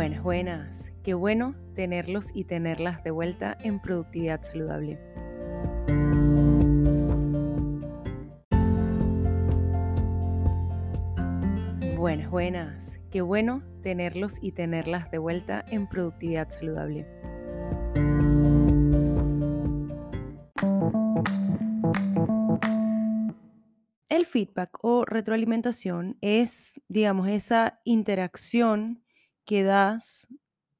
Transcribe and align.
Buenas, 0.00 0.22
buenas. 0.22 0.84
Qué 1.02 1.12
bueno 1.12 1.54
tenerlos 1.74 2.30
y 2.32 2.44
tenerlas 2.44 3.04
de 3.04 3.10
vuelta 3.10 3.58
en 3.62 3.82
Productividad 3.82 4.42
Saludable. 4.42 4.98
Buenas, 11.98 12.30
buenas. 12.30 12.92
Qué 13.10 13.20
bueno 13.20 13.62
tenerlos 13.82 14.38
y 14.40 14.52
tenerlas 14.52 15.10
de 15.10 15.18
vuelta 15.18 15.66
en 15.70 15.86
Productividad 15.86 16.48
Saludable. 16.48 17.06
El 24.08 24.24
feedback 24.24 24.78
o 24.80 25.04
retroalimentación 25.04 26.16
es, 26.22 26.80
digamos, 26.88 27.28
esa 27.28 27.80
interacción 27.84 29.02
que 29.50 29.64
das 29.64 30.28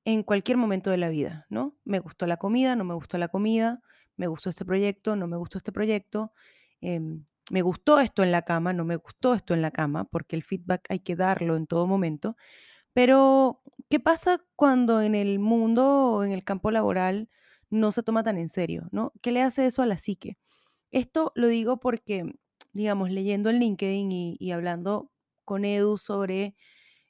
en 0.04 0.22
cualquier 0.22 0.56
momento 0.56 0.90
de 0.90 0.96
la 0.96 1.08
vida, 1.08 1.44
¿no? 1.50 1.76
Me 1.84 1.98
gustó 1.98 2.24
la 2.28 2.36
comida, 2.36 2.76
no 2.76 2.84
me 2.84 2.94
gustó 2.94 3.18
la 3.18 3.26
comida, 3.26 3.80
me 4.16 4.28
gustó 4.28 4.48
este 4.48 4.64
proyecto, 4.64 5.16
no 5.16 5.26
me 5.26 5.36
gustó 5.36 5.58
este 5.58 5.72
proyecto, 5.72 6.32
em, 6.80 7.24
me 7.50 7.62
gustó 7.62 7.98
esto 7.98 8.22
en 8.22 8.30
la 8.30 8.42
cama, 8.42 8.72
no 8.72 8.84
me 8.84 8.94
gustó 8.94 9.34
esto 9.34 9.54
en 9.54 9.62
la 9.62 9.72
cama, 9.72 10.04
porque 10.04 10.36
el 10.36 10.44
feedback 10.44 10.86
hay 10.88 11.00
que 11.00 11.16
darlo 11.16 11.56
en 11.56 11.66
todo 11.66 11.88
momento. 11.88 12.36
Pero, 12.94 13.62
¿qué 13.90 14.00
pasa 14.00 14.40
cuando 14.56 15.02
en 15.02 15.16
el 15.16 15.40
mundo 15.40 15.84
o 16.14 16.24
en 16.24 16.32
el 16.32 16.44
campo 16.44 16.70
laboral 16.70 17.28
no 17.70 17.92
se 17.92 18.04
toma 18.04 18.22
tan 18.24 18.38
en 18.38 18.48
serio, 18.48 18.88
¿no? 18.92 19.12
¿Qué 19.22 19.32
le 19.32 19.42
hace 19.42 19.66
eso 19.66 19.82
a 19.82 19.86
la 19.86 19.98
psique? 19.98 20.38
Esto 20.92 21.32
lo 21.36 21.48
digo 21.48 21.80
porque, 21.80 22.24
digamos, 22.72 23.10
leyendo 23.10 23.50
en 23.50 23.60
LinkedIn 23.60 24.12
y, 24.12 24.36
y 24.40 24.52
hablando 24.52 25.12
con 25.44 25.64
Edu 25.64 25.98
sobre 25.98 26.56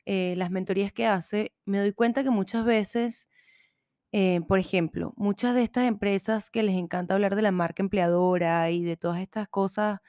eh, 0.06 0.34
las 0.36 0.50
mentorías 0.50 0.92
que 0.92 1.06
hace, 1.06 1.52
me 1.66 1.78
doy 1.78 1.92
cuenta 1.92 2.22
que 2.24 2.30
muchas 2.30 2.64
veces, 2.64 3.28
eh, 4.12 4.40
por 4.48 4.58
ejemplo, 4.58 5.14
muchas 5.16 5.54
de 5.54 5.62
estas 5.64 5.86
empresas 5.86 6.50
que 6.50 6.62
les 6.62 6.76
encanta 6.76 7.14
hablar 7.14 7.36
de 7.36 7.42
la 7.42 7.52
marca 7.52 7.82
empleadora 7.82 8.70
y 8.70 8.82
de 8.84 8.96
todas 8.96 9.20
estas 9.20 9.48
cosas 9.48 10.00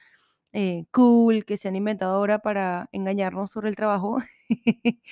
eh, 0.52 0.86
cool 0.92 1.44
que 1.46 1.56
se 1.58 1.68
han 1.68 1.76
inventado 1.76 2.14
ahora 2.16 2.40
para 2.40 2.88
engañarnos 2.92 3.50
sobre 3.52 3.70
el 3.70 3.76
trabajo, 3.76 4.18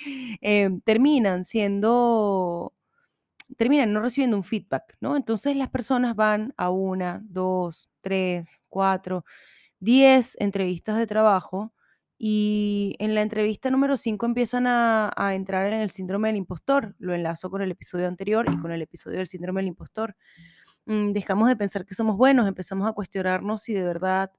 terminan 0.85 1.45
siendo, 1.45 2.73
terminan 3.57 3.93
no 3.93 4.01
recibiendo 4.01 4.37
un 4.37 4.43
feedback, 4.43 4.97
¿no? 5.01 5.15
Entonces 5.17 5.55
las 5.55 5.69
personas 5.69 6.15
van 6.15 6.53
a 6.57 6.69
una, 6.69 7.21
dos, 7.25 7.89
tres, 8.01 8.61
cuatro, 8.69 9.25
diez 9.79 10.37
entrevistas 10.39 10.97
de 10.97 11.07
trabajo 11.07 11.73
y 12.23 12.95
en 12.99 13.15
la 13.15 13.23
entrevista 13.23 13.71
número 13.71 13.97
5 13.97 14.27
empiezan 14.27 14.67
a, 14.67 15.11
a 15.17 15.33
entrar 15.33 15.73
en 15.73 15.81
el 15.81 15.89
síndrome 15.89 16.27
del 16.29 16.37
impostor. 16.37 16.95
Lo 16.99 17.15
enlazo 17.15 17.49
con 17.49 17.63
el 17.63 17.71
episodio 17.71 18.07
anterior 18.07 18.45
y 18.47 18.57
con 18.59 18.71
el 18.71 18.83
episodio 18.83 19.17
del 19.17 19.27
síndrome 19.27 19.61
del 19.61 19.69
impostor. 19.69 20.15
Mm, 20.85 21.13
dejamos 21.13 21.49
de 21.49 21.55
pensar 21.55 21.83
que 21.83 21.95
somos 21.95 22.17
buenos, 22.17 22.47
empezamos 22.47 22.87
a 22.87 22.93
cuestionarnos 22.93 23.63
si 23.63 23.73
de 23.73 23.81
verdad 23.81 24.31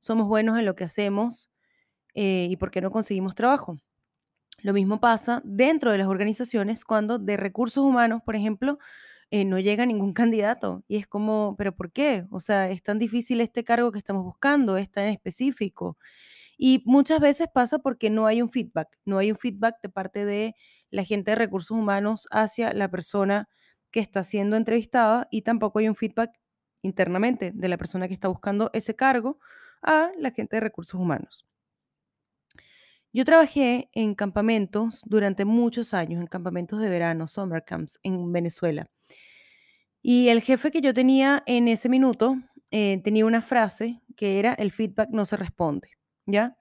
somos 0.00 0.26
buenos 0.26 0.58
en 0.58 0.66
lo 0.66 0.76
que 0.76 0.84
hacemos 0.84 1.50
eh, 2.14 2.48
y 2.50 2.56
por 2.56 2.70
qué 2.70 2.82
no 2.82 2.90
conseguimos 2.90 3.34
trabajo. 3.34 3.78
Lo 4.62 4.74
mismo 4.74 5.00
pasa 5.00 5.40
dentro 5.44 5.92
de 5.92 5.98
las 5.98 6.08
organizaciones 6.08 6.84
cuando 6.84 7.18
de 7.18 7.38
recursos 7.38 7.82
humanos, 7.84 8.20
por 8.22 8.36
ejemplo, 8.36 8.78
eh, 9.30 9.46
no 9.46 9.58
llega 9.58 9.86
ningún 9.86 10.12
candidato. 10.14 10.84
Y 10.88 10.96
es 10.98 11.06
como, 11.06 11.54
¿pero 11.58 11.74
por 11.74 11.92
qué? 11.92 12.26
O 12.30 12.40
sea, 12.40 12.70
es 12.70 12.82
tan 12.82 12.98
difícil 12.98 13.40
este 13.40 13.64
cargo 13.64 13.92
que 13.92 13.98
estamos 13.98 14.24
buscando, 14.24 14.76
es 14.76 14.90
tan 14.90 15.06
específico. 15.06 15.96
Y 16.62 16.82
muchas 16.84 17.20
veces 17.20 17.48
pasa 17.48 17.78
porque 17.78 18.10
no 18.10 18.26
hay 18.26 18.42
un 18.42 18.50
feedback, 18.50 18.88
no 19.06 19.16
hay 19.16 19.30
un 19.30 19.38
feedback 19.38 19.76
de 19.82 19.88
parte 19.88 20.26
de 20.26 20.54
la 20.90 21.04
gente 21.04 21.30
de 21.30 21.36
recursos 21.36 21.70
humanos 21.70 22.28
hacia 22.30 22.74
la 22.74 22.90
persona 22.90 23.48
que 23.90 24.00
está 24.00 24.24
siendo 24.24 24.56
entrevistada 24.56 25.26
y 25.30 25.40
tampoco 25.40 25.78
hay 25.78 25.88
un 25.88 25.94
feedback 25.96 26.32
internamente 26.82 27.50
de 27.54 27.68
la 27.70 27.78
persona 27.78 28.08
que 28.08 28.12
está 28.14 28.28
buscando 28.28 28.68
ese 28.74 28.94
cargo 28.94 29.38
a 29.80 30.10
la 30.18 30.32
gente 30.32 30.56
de 30.56 30.60
recursos 30.60 31.00
humanos. 31.00 31.46
Yo 33.10 33.24
trabajé 33.24 33.88
en 33.94 34.14
campamentos 34.14 35.00
durante 35.06 35.46
muchos 35.46 35.94
años, 35.94 36.20
en 36.20 36.26
campamentos 36.26 36.82
de 36.82 36.90
verano, 36.90 37.26
summer 37.26 37.64
camps 37.64 37.98
en 38.02 38.30
Venezuela. 38.32 38.90
Y 40.02 40.28
el 40.28 40.42
jefe 40.42 40.70
que 40.70 40.82
yo 40.82 40.92
tenía 40.92 41.42
en 41.46 41.68
ese 41.68 41.88
minuto 41.88 42.36
eh, 42.70 43.00
tenía 43.02 43.24
una 43.24 43.40
frase 43.40 44.02
que 44.14 44.38
era 44.38 44.52
el 44.52 44.72
feedback 44.72 45.08
no 45.10 45.24
se 45.24 45.38
responde. 45.38 45.99
¿Ya? 46.26 46.56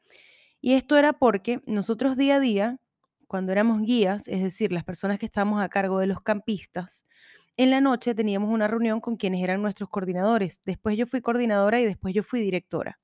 Y 0.62 0.74
esto 0.74 0.98
era 0.98 1.14
porque 1.14 1.62
nosotros 1.66 2.18
día 2.18 2.36
a 2.38 2.40
día, 2.40 2.80
cuando 3.28 3.52
éramos 3.52 3.82
guías, 3.82 4.28
es 4.28 4.42
decir, 4.44 4.72
las 4.72 4.84
personas 4.84 5.20
que 5.20 5.26
estábamos 5.26 5.62
a 5.64 5.70
cargo 5.70 6.00
de 6.00 6.08
los 6.08 6.22
campistas, 6.22 7.06
en 7.58 7.72
la 7.72 7.82
noche 7.82 8.16
teníamos 8.16 8.50
una 8.52 8.68
reunión 8.68 9.02
con 9.02 9.18
quienes 9.18 9.44
eran 9.44 9.62
nuestros 9.62 9.90
coordinadores. 9.90 10.62
Después 10.66 10.98
yo 10.98 11.06
fui 11.06 11.22
coordinadora 11.22 11.82
y 11.82 11.86
después 11.86 12.14
yo 12.14 12.24
fui 12.24 12.40
directora. 12.42 13.00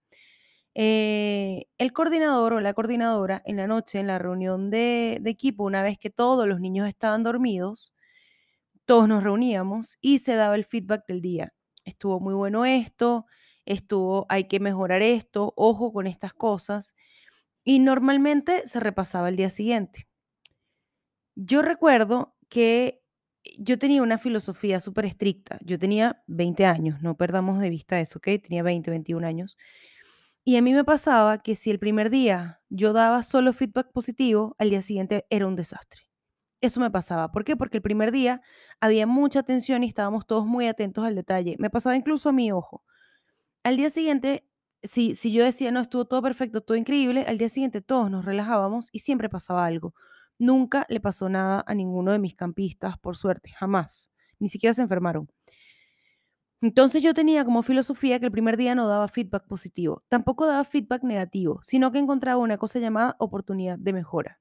Eh, 0.75 1.67
el 1.77 1.93
coordinador 1.93 2.53
o 2.53 2.59
la 2.61 2.73
coordinadora 2.73 3.41
en 3.45 3.57
la 3.57 3.67
noche, 3.67 3.99
en 3.99 4.07
la 4.07 4.19
reunión 4.19 4.69
de, 4.69 5.19
de 5.21 5.29
equipo, 5.29 5.63
una 5.63 5.83
vez 5.83 5.97
que 5.97 6.09
todos 6.09 6.47
los 6.47 6.59
niños 6.59 6.87
estaban 6.89 7.23
dormidos, 7.23 7.93
todos 8.85 9.07
nos 9.07 9.23
reuníamos 9.23 9.97
y 10.01 10.19
se 10.19 10.35
daba 10.35 10.55
el 10.55 10.65
feedback 10.65 11.05
del 11.07 11.21
día. 11.21 11.53
Estuvo 11.85 12.19
muy 12.19 12.33
bueno 12.33 12.65
esto, 12.65 13.25
estuvo, 13.65 14.25
hay 14.29 14.45
que 14.45 14.59
mejorar 14.59 15.01
esto, 15.01 15.53
ojo 15.55 15.91
con 15.93 16.07
estas 16.07 16.33
cosas. 16.33 16.95
Y 17.63 17.79
normalmente 17.79 18.67
se 18.67 18.79
repasaba 18.79 19.29
el 19.29 19.35
día 19.37 19.49
siguiente. 19.49 20.07
Yo 21.35 21.61
recuerdo 21.61 22.35
que 22.49 23.01
yo 23.57 23.77
tenía 23.77 24.01
una 24.01 24.17
filosofía 24.17 24.79
súper 24.79 25.05
estricta. 25.05 25.59
Yo 25.61 25.77
tenía 25.79 26.23
20 26.27 26.65
años, 26.65 27.01
no 27.01 27.15
perdamos 27.17 27.59
de 27.59 27.69
vista 27.69 27.99
eso, 27.99 28.19
¿ok? 28.19 28.27
Tenía 28.41 28.63
20, 28.63 28.89
21 28.91 29.25
años. 29.25 29.57
Y 30.43 30.57
a 30.57 30.61
mí 30.61 30.73
me 30.73 30.83
pasaba 30.83 31.39
que 31.39 31.55
si 31.55 31.71
el 31.71 31.79
primer 31.79 32.09
día 32.09 32.61
yo 32.69 32.93
daba 32.93 33.23
solo 33.23 33.53
feedback 33.53 33.91
positivo, 33.91 34.55
al 34.59 34.69
día 34.69 34.81
siguiente 34.81 35.25
era 35.29 35.47
un 35.47 35.55
desastre. 35.55 36.03
Eso 36.61 36.79
me 36.79 36.91
pasaba. 36.91 37.31
¿Por 37.31 37.45
qué? 37.45 37.55
Porque 37.55 37.77
el 37.77 37.83
primer 37.83 38.11
día 38.11 38.41
había 38.79 39.07
mucha 39.07 39.39
atención 39.39 39.83
y 39.83 39.87
estábamos 39.87 40.25
todos 40.27 40.45
muy 40.45 40.67
atentos 40.67 41.03
al 41.05 41.15
detalle. 41.15 41.55
Me 41.59 41.69
pasaba 41.69 41.95
incluso 41.95 42.29
a 42.29 42.31
mi 42.31 42.51
ojo. 42.51 42.83
Al 43.65 43.77
día 43.77 43.89
siguiente, 43.89 44.47
si, 44.83 45.15
si 45.15 45.31
yo 45.31 45.43
decía, 45.43 45.71
no, 45.71 45.79
estuvo 45.79 46.05
todo 46.05 46.21
perfecto, 46.21 46.61
todo 46.61 46.77
increíble, 46.77 47.25
al 47.27 47.39
día 47.39 47.49
siguiente 47.49 47.81
todos 47.81 48.11
nos 48.11 48.23
relajábamos 48.23 48.89
y 48.91 48.99
siempre 48.99 49.27
pasaba 49.27 49.65
algo. 49.65 49.95
Nunca 50.37 50.85
le 50.87 50.99
pasó 50.99 51.29
nada 51.29 51.63
a 51.65 51.73
ninguno 51.73 52.11
de 52.11 52.19
mis 52.19 52.35
campistas, 52.35 52.99
por 52.99 53.17
suerte, 53.17 53.49
jamás. 53.57 54.11
Ni 54.37 54.49
siquiera 54.49 54.75
se 54.75 54.83
enfermaron. 54.83 55.31
Entonces 56.61 57.01
yo 57.01 57.15
tenía 57.15 57.43
como 57.43 57.63
filosofía 57.63 58.19
que 58.19 58.27
el 58.27 58.31
primer 58.31 58.55
día 58.55 58.75
no 58.75 58.87
daba 58.87 59.07
feedback 59.07 59.47
positivo, 59.47 60.03
tampoco 60.09 60.45
daba 60.45 60.63
feedback 60.63 61.01
negativo, 61.01 61.59
sino 61.63 61.91
que 61.91 61.97
encontraba 61.97 62.37
una 62.37 62.59
cosa 62.59 62.77
llamada 62.77 63.15
oportunidad 63.17 63.79
de 63.79 63.93
mejora, 63.93 64.39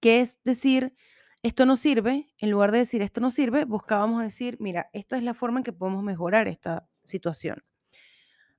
que 0.00 0.22
es 0.22 0.42
decir, 0.44 0.96
esto 1.42 1.66
no 1.66 1.76
sirve, 1.76 2.32
en 2.38 2.50
lugar 2.50 2.72
de 2.72 2.78
decir 2.78 3.02
esto 3.02 3.20
no 3.20 3.30
sirve, 3.30 3.66
buscábamos 3.66 4.22
decir, 4.22 4.56
mira, 4.60 4.88
esta 4.94 5.18
es 5.18 5.22
la 5.24 5.34
forma 5.34 5.60
en 5.60 5.64
que 5.64 5.74
podemos 5.74 6.02
mejorar 6.02 6.48
esta 6.48 6.88
situación 7.04 7.62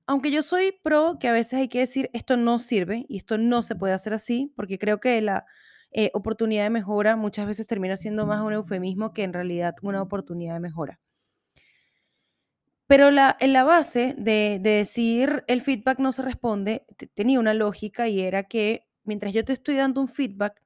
aunque 0.06 0.30
yo 0.30 0.42
soy 0.42 0.72
pro 0.82 1.18
que 1.18 1.28
a 1.28 1.32
veces 1.32 1.54
hay 1.54 1.68
que 1.68 1.80
decir 1.80 2.10
esto 2.12 2.36
no 2.36 2.58
sirve 2.58 3.04
y 3.08 3.18
esto 3.18 3.38
no 3.38 3.62
se 3.62 3.74
puede 3.74 3.94
hacer 3.94 4.14
así, 4.14 4.52
porque 4.56 4.78
creo 4.78 5.00
que 5.00 5.20
la 5.20 5.46
eh, 5.90 6.10
oportunidad 6.14 6.64
de 6.64 6.70
mejora 6.70 7.16
muchas 7.16 7.46
veces 7.46 7.66
termina 7.66 7.96
siendo 7.96 8.26
más 8.26 8.42
un 8.42 8.52
eufemismo 8.52 9.12
que 9.12 9.22
en 9.24 9.32
realidad 9.32 9.74
una 9.82 10.02
oportunidad 10.02 10.54
de 10.54 10.60
mejora. 10.60 11.00
Pero 12.86 13.10
la, 13.10 13.36
en 13.40 13.52
la 13.52 13.64
base 13.64 14.14
de, 14.16 14.60
decir 14.62 15.44
el 15.48 15.60
feedback 15.60 15.98
no 15.98 16.12
se 16.12 16.22
responde, 16.22 16.86
tenía 17.14 17.40
una 17.40 17.52
lógica 17.52 18.06
y 18.08 18.20
era 18.20 18.44
que 18.44 18.86
mientras 19.02 19.32
yo 19.32 19.44
te 19.44 19.52
estoy 19.52 19.74
dando 19.74 20.00
un 20.00 20.08
feedback, 20.08 20.62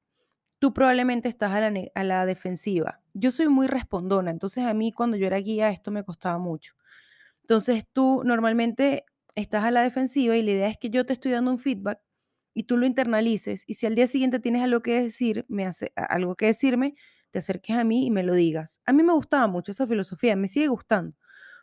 tú 0.58 0.74
probablemente 0.74 1.30
estás 1.30 1.52
a 1.52 1.70
la, 1.70 1.80
a 1.94 2.04
la 2.04 2.26
defensiva. 2.26 3.00
Yo 3.14 3.30
soy 3.30 3.48
muy 3.48 3.66
respondona, 3.68 4.30
entonces 4.30 4.64
a 4.64 4.74
mí 4.74 4.92
cuando 4.92 5.16
yo 5.16 5.26
era 5.26 5.38
guía 5.38 5.70
esto 5.70 5.90
me 5.90 6.04
costaba 6.04 6.38
mucho. 6.38 6.74
Entonces 7.42 7.86
tú 7.90 8.22
normalmente 8.24 9.06
estás 9.40 9.64
a 9.64 9.70
la 9.70 9.82
defensiva 9.82 10.36
y 10.36 10.42
la 10.42 10.50
idea 10.52 10.68
es 10.68 10.78
que 10.78 10.90
yo 10.90 11.06
te 11.06 11.12
estoy 11.12 11.32
dando 11.32 11.50
un 11.50 11.58
feedback 11.58 12.00
y 12.54 12.64
tú 12.64 12.76
lo 12.76 12.86
internalices 12.86 13.64
y 13.66 13.74
si 13.74 13.86
al 13.86 13.94
día 13.94 14.06
siguiente 14.06 14.40
tienes 14.40 14.62
algo 14.62 14.82
que 14.82 15.02
decir, 15.02 15.46
me 15.48 15.66
hace, 15.66 15.92
algo 15.96 16.36
que 16.36 16.46
decirme, 16.46 16.94
te 17.30 17.38
acerques 17.38 17.76
a 17.76 17.84
mí 17.84 18.06
y 18.06 18.10
me 18.10 18.22
lo 18.22 18.34
digas. 18.34 18.80
A 18.86 18.92
mí 18.92 19.02
me 19.02 19.12
gustaba 19.12 19.46
mucho 19.46 19.72
esa 19.72 19.86
filosofía, 19.86 20.36
me 20.36 20.48
sigue 20.48 20.68
gustando, 20.68 21.16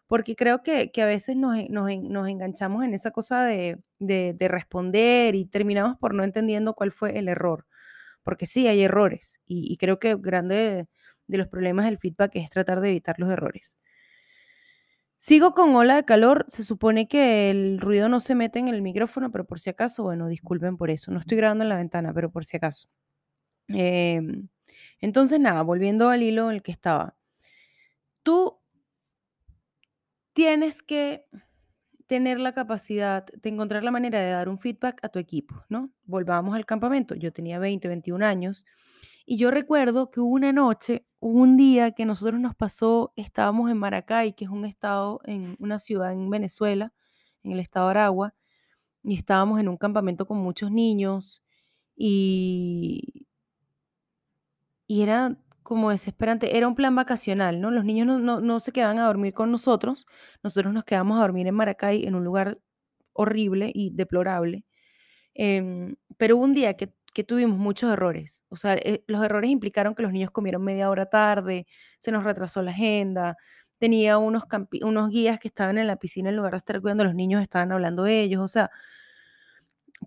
porque 0.07 0.35
creo 0.35 0.63
que, 0.63 0.91
a 1.01 1.05
veces 1.05 1.35
nos, 1.35 1.57
nos, 1.69 1.89
enganchamos 2.29 2.83
en 2.85 2.93
esa 2.93 3.11
cosa 3.11 3.45
de, 3.45 3.79
de, 3.99 4.47
responder 4.47 5.35
y 5.35 5.45
terminamos 5.45 5.97
por 5.97 6.13
no 6.13 6.23
entendiendo 6.23 6.73
cuál 6.73 6.91
fue 6.91 7.17
el 7.19 7.27
error, 7.29 7.67
porque 8.23 8.47
sí, 8.47 8.67
hay 8.67 8.81
errores 8.83 9.41
y 9.45 9.77
creo 9.77 9.99
que 9.99 10.15
grande 10.15 10.87
de 11.27 11.37
los 11.37 11.47
problemas 11.47 11.85
del 11.85 11.97
feedback 11.97 12.31
es 12.35 12.49
tratar 12.49 12.81
de 12.81 12.89
evitar 12.89 13.19
los 13.19 13.29
errores. 13.29 13.77
Sigo 15.27 15.53
con 15.53 15.75
ola 15.75 15.97
de 15.97 16.05
calor. 16.05 16.45
Se 16.47 16.63
supone 16.63 17.09
que 17.09 17.49
el 17.49 17.81
ruido 17.81 18.07
no 18.07 18.21
se 18.21 18.33
mete 18.33 18.59
en 18.59 18.69
el 18.69 18.81
micrófono, 18.81 19.29
pero 19.29 19.43
por 19.43 19.59
si 19.59 19.69
acaso, 19.69 20.03
bueno, 20.03 20.29
disculpen 20.29 20.77
por 20.77 20.89
eso. 20.89 21.11
No 21.11 21.19
estoy 21.19 21.35
grabando 21.35 21.65
en 21.65 21.69
la 21.69 21.75
ventana, 21.75 22.13
pero 22.13 22.31
por 22.31 22.45
si 22.45 22.55
acaso. 22.55 22.87
Em, 23.67 24.47
Entonces, 25.01 25.39
nada, 25.41 25.63
volviendo 25.63 26.09
al 26.09 26.23
hilo 26.23 26.49
en 26.49 26.55
el 26.57 26.63
que 26.63 26.71
estaba. 26.71 27.17
Tú 28.23 28.57
tienes 30.31 30.81
que 30.81 31.25
tener 32.07 32.39
la 32.39 32.53
capacidad 32.53 33.25
de 33.25 33.49
encontrar 33.49 33.83
la 33.83 33.91
manera 33.91 34.21
de 34.21 34.31
dar 34.31 34.47
un 34.47 34.59
feedback 34.59 35.03
a 35.03 35.09
tu 35.09 35.19
equipo, 35.19 35.65
¿no? 35.67 35.91
Volvamos 36.05 36.55
al 36.55 36.65
campamento. 36.65 37.15
Yo 37.15 37.33
tenía 37.33 37.59
20, 37.59 37.89
21 37.89 38.23
años 38.23 38.65
y 39.27 39.37
yo 39.37 39.51
recuerdo 39.51 40.09
que 40.09 40.21
hubo 40.21 40.33
una 40.35 40.53
noche, 40.53 41.05
hubo 41.19 41.39
un 41.41 41.57
día 41.57 41.91
que 41.91 42.05
nosotros 42.05 42.39
nos 42.39 42.55
pasó, 42.55 43.11
estábamos 43.17 43.69
en 43.69 43.77
Maracay, 43.77 44.33
que 44.33 44.45
es 44.45 44.51
un 44.51 44.65
estado, 44.65 45.19
en 45.25 45.57
una 45.59 45.79
ciudad 45.79 46.13
en 46.13 46.29
Venezuela, 46.29 46.93
en 47.43 47.51
el 47.51 47.59
estado 47.59 47.87
de 47.87 47.91
Aragua, 47.91 48.35
y 49.03 49.15
estábamos 49.15 49.59
en 49.59 49.69
un 49.69 49.77
campamento 49.77 50.27
con 50.27 50.37
muchos 50.37 50.71
niños 50.71 51.43
y, 51.95 53.27
y 54.87 55.01
era 55.01 55.37
como 55.61 55.89
desesperante. 55.91 56.57
Era 56.57 56.67
un 56.67 56.75
plan 56.75 56.95
vacacional, 56.95 57.59
¿no? 57.59 57.69
Los 57.71 57.83
niños 57.83 58.07
no, 58.07 58.19
no, 58.19 58.39
no 58.39 58.59
se 58.61 58.71
quedaban 58.71 58.99
a 58.99 59.07
dormir 59.07 59.33
con 59.33 59.51
nosotros, 59.51 60.05
nosotros 60.41 60.73
nos 60.73 60.85
quedamos 60.85 61.17
a 61.19 61.21
dormir 61.21 61.47
en 61.47 61.55
Maracay, 61.55 62.05
en 62.05 62.15
un 62.15 62.23
lugar 62.23 62.59
horrible 63.13 63.71
y 63.73 63.91
deplorable. 63.91 64.65
Em, 65.33 65.95
pero 66.17 66.37
un 66.37 66.53
día 66.53 66.75
que, 66.75 66.93
que 67.13 67.23
tuvimos 67.23 67.57
muchos 67.57 67.91
errores. 67.91 68.43
O 68.49 68.55
sea, 68.57 68.75
eh, 68.75 69.03
los 69.07 69.23
errores 69.23 69.49
implicaron 69.51 69.95
que 69.95 70.03
los 70.03 70.13
niños 70.13 70.31
comieron 70.31 70.63
media 70.63 70.89
hora 70.89 71.07
tarde, 71.07 71.67
se 71.99 72.11
nos 72.11 72.23
retrasó 72.23 72.61
la 72.61 72.71
agenda, 72.71 73.37
tenía 73.79 74.17
unos, 74.17 74.43
unos 74.83 75.09
guías 75.11 75.39
que 75.39 75.47
estaban 75.47 75.77
en 75.77 75.87
la 75.87 75.97
piscina 75.97 76.29
en 76.29 76.35
lugar 76.37 76.51
de 76.53 76.57
estar 76.59 76.81
cuidando 76.81 77.03
los 77.05 77.15
niños, 77.15 77.41
estaban 77.41 77.71
hablando 77.71 78.03
de 78.03 78.21
ellos. 78.21 78.41
O 78.43 78.47
sea, 78.47 78.71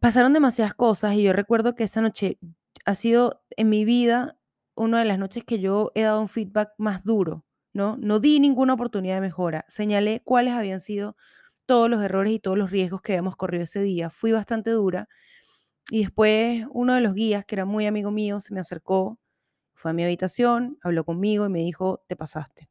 pasaron 0.01 0.33
demasiadas 0.33 0.75
cosas 0.75 1.15
y 1.15 1.23
yo 1.23 1.33
recuerdo 1.33 1.75
que 1.75 1.85
esa 1.85 2.01
noche 2.01 2.39
ha 2.85 2.95
sido 2.95 3.43
en 3.57 3.69
mi 3.69 3.85
vida 3.85 4.37
una 4.75 5.01
de 5.01 5.05
las 5.05 5.19
noches 5.19 5.45
que 5.45 5.59
yo 5.61 5.93
he 5.95 6.03
dado 6.03 6.21
un 6.21 6.29
feedback 6.29 6.71
más 6.79 7.05
duro, 7.05 7.45
¿no? 7.73 7.97
No 7.99 8.21
di 8.21 8.41
ninguna 8.41 8.75
oportunidad 8.75 9.17
de 9.17 9.21
mejora, 9.23 9.65
señalé 9.69 10.23
cuáles 10.25 10.55
habían 10.55 10.81
sido 10.81 11.17
todos 11.67 11.91
los 11.91 12.03
errores 12.03 12.33
y 12.33 12.39
todos 12.41 12.59
los 12.59 12.71
riesgos 12.71 13.03
que 13.03 13.13
habíamos 13.13 13.37
corrido 13.37 13.65
ese 13.65 13.83
día. 13.83 14.11
Fui 14.11 14.33
bastante 14.33 14.71
dura 14.71 15.09
y 15.91 16.01
después 16.01 16.67
uno 16.71 16.95
de 16.95 17.01
los 17.01 17.15
guías, 17.15 17.45
que 17.45 17.55
era 17.55 17.65
muy 17.65 17.87
amigo 17.87 18.11
mío, 18.11 18.41
se 18.41 18.55
me 18.55 18.61
acercó, 18.61 19.19
fue 19.75 19.93
a 19.93 19.95
mi 19.95 20.05
habitación, 20.05 20.79
habló 20.83 21.05
conmigo 21.05 21.47
y 21.47 21.49
me 21.49 21.61
dijo, 21.61 22.05
te 22.07 22.17
pasaste. 22.17 22.69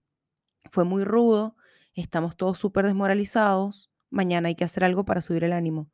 Fue 0.70 0.84
muy 0.84 1.04
rudo, 1.04 1.56
estamos 1.96 2.38
todos 2.38 2.58
súper 2.60 2.86
desmoralizados, 2.86 3.90
mañana 4.10 4.50
hay 4.50 4.56
que 4.56 4.64
hacer 4.64 4.84
algo 4.84 5.06
para 5.06 5.22
subir 5.22 5.44
el 5.44 5.54
ánimo. 5.54 5.90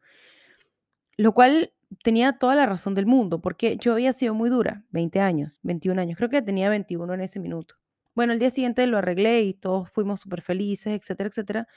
Lo 1.17 1.33
cual 1.33 1.73
tenía 2.03 2.33
toda 2.33 2.55
la 2.55 2.65
razón 2.65 2.93
del 2.93 3.05
mundo, 3.05 3.41
porque 3.41 3.77
yo 3.77 3.93
había 3.93 4.13
sido 4.13 4.33
muy 4.33 4.49
dura, 4.49 4.83
20 4.89 5.19
años, 5.19 5.59
21 5.63 5.99
años, 6.01 6.17
creo 6.17 6.29
que 6.29 6.41
tenía 6.41 6.69
21 6.69 7.13
en 7.13 7.21
ese 7.21 7.39
minuto. 7.39 7.75
Bueno, 8.15 8.33
el 8.33 8.39
día 8.39 8.49
siguiente 8.49 8.87
lo 8.87 8.97
arreglé 8.97 9.41
y 9.43 9.53
todos 9.53 9.89
fuimos 9.91 10.21
súper 10.21 10.41
felices, 10.41 10.97
etcétera, 10.99 11.29
etcétera. 11.29 11.67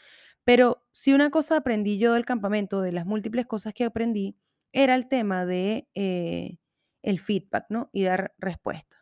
Pero 0.45 0.85
si 0.93 1.13
una 1.13 1.31
cosa 1.31 1.57
aprendí 1.59 1.99
yo 1.99 2.15
del 2.15 2.25
campamento, 2.25 2.81
de 2.81 2.93
las 2.93 3.07
múltiples 3.07 3.47
cosas 3.47 3.75
que 3.75 3.85
aprendí, 3.85 4.37
era 4.73 4.95
el 4.95 5.09
tema 5.09 5.47
de 5.47 5.89
eh, 5.95 6.59
el 7.03 7.21
feedback, 7.21 7.67
¿no? 7.71 7.91
Y 7.93 8.05
dar 8.05 8.35
respuesta. 8.39 8.97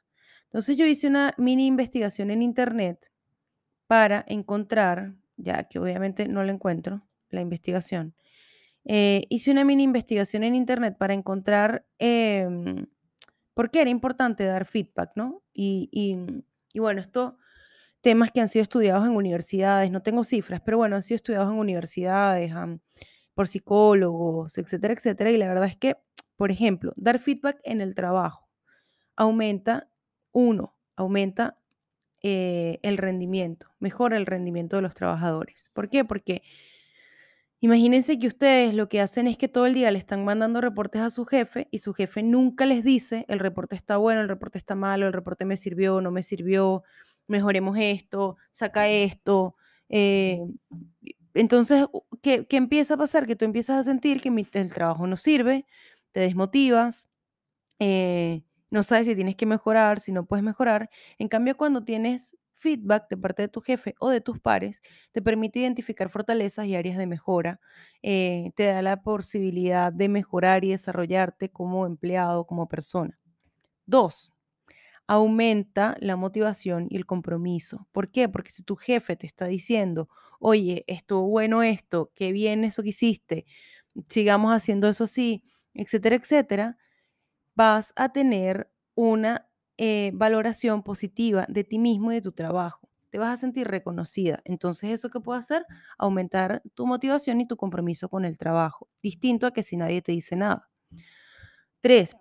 Entonces 0.47 0.77
yo 0.77 0.87
hice 0.87 1.07
una 1.09 1.35
mini 1.39 1.67
investigación 1.67 2.31
en 2.31 2.43
internet 2.43 3.13
para 3.87 4.25
encontrar, 4.29 5.15
ya 5.37 5.65
que 5.65 5.79
obviamente 5.79 6.29
no 6.29 6.43
la 6.45 6.53
encuentro, 6.53 7.03
la 7.31 7.41
investigación, 7.41 8.15
eh, 8.85 9.25
hice 9.31 9.51
una 9.51 9.65
mini 9.65 9.85
investigación 9.85 10.45
en 10.45 10.55
internet 10.55 10.97
para 10.99 11.15
encontrar 11.15 11.87
em, 11.99 12.87
por 13.55 13.71
qué 13.71 13.83
era 13.83 13.91
importante 13.91 14.45
dar 14.45 14.67
feedback, 14.67 15.13
¿no? 15.17 15.43
Y, 15.55 15.89
y- 15.93 16.45
y 16.75 16.81
bueno, 16.81 17.01
estos 17.01 17.35
temas 18.03 18.31
que 18.33 18.41
han 18.41 18.49
sido 18.49 18.63
estudiados 18.63 19.07
en 19.07 19.17
universidades, 19.17 19.91
no 19.91 20.03
tengo 20.03 20.25
cifras, 20.25 20.61
pero 20.65 20.79
bueno, 20.79 20.97
han 20.97 21.03
sido 21.03 21.17
estudiados 21.17 21.53
en 21.53 21.59
universidades, 21.59 22.53
am, 22.53 22.81
por 23.37 23.49
psicólogos, 23.49 24.59
etcétera, 24.59 24.95
etcétera. 24.95 25.31
Y 25.33 25.39
la 25.39 25.49
verdad 25.49 25.67
es 25.69 25.79
que, 25.79 25.99
por 26.39 26.51
ejemplo, 26.53 26.95
dar 26.97 27.21
feedback 27.21 27.61
en 27.65 27.83
el 27.83 27.95
trabajo 27.97 28.49
aumenta, 29.17 29.91
uno, 30.33 30.77
aumenta 30.97 31.59
eh, 32.23 32.81
el 32.83 32.99
rendimiento, 32.99 33.69
mejora 33.81 34.17
el 34.17 34.27
rendimiento 34.27 34.77
de 34.77 34.83
los 34.83 34.95
trabajadores. 34.95 35.71
¿Por 35.75 35.91
qué? 35.91 36.05
Porque 36.05 36.43
Imagínense 37.61 38.19
que 38.19 38.27
ustedes 38.27 38.75
lo 38.75 38.89
que 38.89 39.01
hacen 39.01 39.27
es 39.27 39.39
que 39.39 39.49
todo 39.49 39.65
el 39.67 39.73
día 39.75 39.91
le 39.91 39.99
están 39.99 40.25
mandando 40.25 40.61
reportes 40.61 41.01
a 41.01 41.11
su 41.11 41.25
jefe 41.25 41.69
y 41.71 41.79
su 41.79 41.95
jefe 41.95 42.23
nunca 42.23 42.67
les 42.67 42.85
dice 42.85 43.25
el 43.29 43.39
reporte 43.39 43.75
está 43.77 43.97
bueno, 43.97 44.21
el 44.21 44.29
reporte 44.29 44.59
está 44.59 44.75
malo, 44.75 45.07
el 45.07 45.13
reporte 45.15 45.47
me 45.47 45.57
sirvió, 45.57 46.01
no 46.03 46.11
me 46.11 46.23
sirvió, 46.23 46.83
mejoremos 47.27 47.79
esto, 47.81 48.37
saca 48.53 48.89
esto. 48.89 49.57
eh, 49.89 50.39
entonces, 51.41 51.87
u- 51.93 52.05
¿qué, 52.23 52.47
qué 52.47 52.57
empieza 52.57 52.95
a 52.95 52.97
pasar? 52.97 53.27
Que 53.27 53.37
tú 53.37 53.45
empiezas 53.45 53.79
a 53.79 53.85
sentir 53.85 54.21
que 54.21 54.31
mi- 54.31 54.47
el 54.53 54.73
trabajo 54.73 55.07
no 55.07 55.17
sirve, 55.17 55.67
te 56.13 56.21
desmotivas, 56.21 57.09
eh, 57.79 58.43
no 58.71 58.83
sabes 58.83 59.07
si 59.07 59.15
tienes 59.15 59.37
que 59.37 59.47
mejorar, 59.47 60.01
si 60.01 60.13
no 60.13 60.27
puedes 60.27 60.45
mejorar. 60.45 60.91
En 61.19 61.29
cambio, 61.29 61.57
cuando 61.57 61.85
tienes 61.85 62.37
feedback 62.55 63.09
de 63.11 63.17
parte 63.19 63.43
de 63.43 63.49
tu 63.49 63.61
jefe 63.61 63.95
o 64.01 64.11
de 64.11 64.21
tus 64.21 64.41
pares, 64.41 64.83
te 65.13 65.23
permite 65.23 65.61
identificar 65.61 66.09
fortalezas 66.11 66.67
y 66.67 66.75
áreas 66.77 66.99
de 66.99 67.07
mejora, 67.07 67.61
eh, 68.03 68.53
te 68.57 68.67
da 68.67 68.83
la 68.83 69.03
posibilidad 69.03 69.93
de 69.93 70.09
mejorar 70.09 70.65
y 70.65 70.71
desarrollarte 70.71 71.51
como 71.51 71.87
empleado, 71.87 72.47
como 72.47 72.69
persona. 72.69 73.19
Dos, 73.87 74.33
aumenta 75.07 75.97
la 76.01 76.17
motivación 76.17 76.87
y 76.91 76.97
el 76.97 77.07
compromiso. 77.07 77.89
¿Por 77.93 78.11
qué? 78.11 78.29
Porque 78.29 78.51
si 78.51 78.63
tu 78.63 78.77
jefe 78.77 79.17
te 79.17 79.27
está 79.27 79.47
diciendo, 79.47 80.09
oye, 80.41 80.85
estuvo 80.89 81.29
bueno 81.29 81.63
esto, 81.63 82.13
qué 82.15 82.33
bien 82.33 82.65
eso 82.65 82.83
que 82.83 82.91
hiciste, 82.91 83.47
sigamos 84.09 84.53
haciendo 84.53 84.89
eso 84.89 85.05
así, 85.05 85.45
etcétera, 85.75 86.17
etcétera, 86.17 86.79
vas 87.55 87.93
a 87.97 88.11
tener 88.13 88.71
una 88.95 89.49
eh, 89.79 90.11
valoración 90.15 90.83
positiva 90.83 91.47
de 91.49 91.65
ti 91.65 91.79
mismo 91.79 92.13
y 92.13 92.17
de 92.17 92.21
tu 92.23 92.33
trabajo. 92.33 92.89
Te 93.11 93.19
vas 93.19 93.33
a 93.35 93.37
sentir 93.37 93.69
reconocida. 93.69 94.41
Entonces, 94.45 94.91
¿eso 94.91 95.11
qué 95.11 95.21
puede 95.21 95.41
hacer? 95.41 95.65
Aumentar 95.99 96.63
tu 96.75 96.87
motivación 96.87 97.41
y 97.41 97.47
tu 97.47 97.57
compromiso 97.57 98.09
con 98.09 98.25
el 98.25 98.39
trabajo, 98.39 98.89
distinto 99.03 99.47
a 99.47 99.53
que 99.53 99.63
si 99.63 99.77
nadie 99.77 100.03
te 100.03 100.13
dice 100.13 100.37
nada. 100.37 100.69
Tres, 101.81 102.17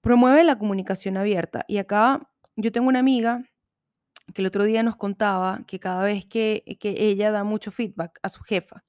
promueve 0.00 0.44
la 0.44 0.58
comunicación 0.58 1.16
abierta. 1.16 1.64
Y 1.68 1.78
acá 1.78 2.30
yo 2.56 2.72
tengo 2.72 2.88
una 2.88 3.00
amiga 3.00 3.44
que 4.34 4.42
el 4.42 4.46
otro 4.48 4.64
día 4.64 4.82
nos 4.82 4.96
contaba 4.96 5.64
que 5.66 5.80
cada 5.80 6.04
vez 6.04 6.26
que, 6.26 6.64
que 6.80 6.94
ella 6.98 7.30
da 7.30 7.44
mucho 7.44 7.70
feedback 7.70 8.18
a 8.22 8.28
su 8.28 8.42
jefa, 8.42 8.84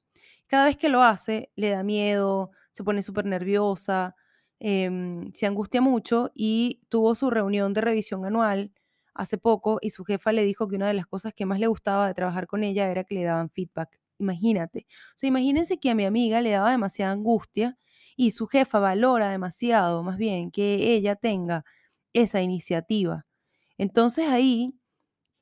cada 0.47 0.65
vez 0.65 0.77
que 0.77 0.89
lo 0.89 1.03
hace, 1.03 1.51
le 1.55 1.69
da 1.69 1.83
miedo, 1.83 2.51
se 2.71 2.83
pone 2.83 3.03
súper 3.03 3.25
nerviosa, 3.25 4.15
em, 4.59 5.31
se 5.33 5.45
angustia 5.45 5.81
mucho 5.81 6.31
y 6.35 6.81
tuvo 6.89 7.15
su 7.15 7.29
reunión 7.29 7.73
de 7.73 7.81
revisión 7.81 8.25
anual 8.25 8.73
hace 9.13 9.37
poco 9.37 9.79
y 9.81 9.91
su 9.91 10.05
jefa 10.05 10.31
le 10.33 10.43
dijo 10.45 10.67
que 10.67 10.75
una 10.75 10.87
de 10.87 10.93
las 10.93 11.05
cosas 11.07 11.33
que 11.33 11.45
más 11.45 11.59
le 11.59 11.67
gustaba 11.67 12.07
de 12.07 12.13
trabajar 12.13 12.47
con 12.47 12.63
ella 12.63 12.89
era 12.89 13.03
que 13.03 13.15
le 13.15 13.23
daban 13.23 13.49
feedback. 13.49 13.99
Imagínate. 14.19 14.87
O 14.89 15.17
sea, 15.17 15.27
imagínense 15.29 15.79
que 15.79 15.89
a 15.91 15.95
mi 15.95 16.05
amiga 16.05 16.41
le 16.41 16.51
daba 16.51 16.71
demasiada 16.71 17.11
angustia 17.13 17.77
y 18.19 18.31
su 18.31 18.47
jefa 18.47 18.79
valora 18.79 19.29
demasiado, 19.31 20.03
más 20.03 20.17
bien, 20.17 20.51
que 20.51 20.93
ella 20.93 21.15
tenga 21.15 21.63
esa 22.13 22.41
iniciativa. 22.41 23.25
Entonces 23.77 24.27
ahí 24.29 24.73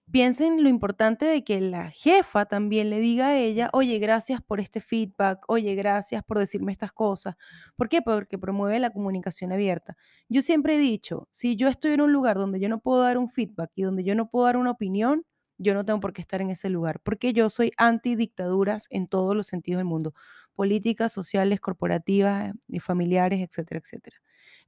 Piensen 0.10 0.64
lo 0.64 0.70
importante 0.70 1.26
de 1.26 1.44
que 1.44 1.60
la 1.60 1.92
jefa 1.92 2.46
también 2.46 2.90
le 2.90 3.00
diga 3.02 3.28
a 3.30 3.38
ella, 3.38 3.70
oye, 3.74 4.00
gracias 4.00 4.42
por 4.42 4.62
este 4.62 4.80
feedback, 4.80 5.44
oye, 5.50 5.76
gracias 5.76 6.24
por 6.24 6.40
decirme 6.40 6.72
estas 6.72 6.94
cosas. 6.94 7.36
¿Por 7.76 7.90
qué? 7.90 8.02
Porque 8.02 8.38
promueve 8.38 8.80
la 8.80 8.92
comunicación 8.92 9.52
abierta. 9.52 9.98
Yo 10.30 10.42
siempre 10.42 10.76
he 10.76 10.80
dicho, 10.80 11.28
si 11.32 11.58
yo 11.58 11.68
estoy 11.68 11.92
en 11.92 12.02
un 12.02 12.14
lugar 12.14 12.38
donde 12.38 12.60
yo 12.62 12.70
no 12.70 12.80
puedo 12.80 13.02
dar 13.04 13.18
un 13.18 13.28
feedback 13.30 13.72
y 13.76 13.84
donde 13.84 14.06
yo 14.06 14.16
no 14.16 14.30
puedo 14.30 14.46
dar 14.46 14.56
una 14.56 14.72
opinión, 14.72 15.26
yo 15.58 15.74
no 15.74 15.84
tengo 15.86 16.00
por 16.00 16.14
qué 16.14 16.22
estar 16.22 16.42
en 16.42 16.52
ese 16.52 16.70
lugar, 16.70 17.02
porque 17.04 17.34
yo 17.34 17.50
soy 17.50 17.72
anti 17.78 18.16
dictaduras 18.16 18.88
en 18.92 19.08
todos 19.08 19.36
los 19.36 19.48
sentidos 19.48 19.80
del 19.80 19.86
mundo, 19.86 20.14
políticas, 20.58 21.14
sociales, 21.14 21.62
corporativas, 21.62 22.54
y 22.68 22.80
familiares, 22.82 23.40
etcétera, 23.40 23.80
etcétera. 23.82 24.18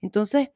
Entonces, 0.02 0.52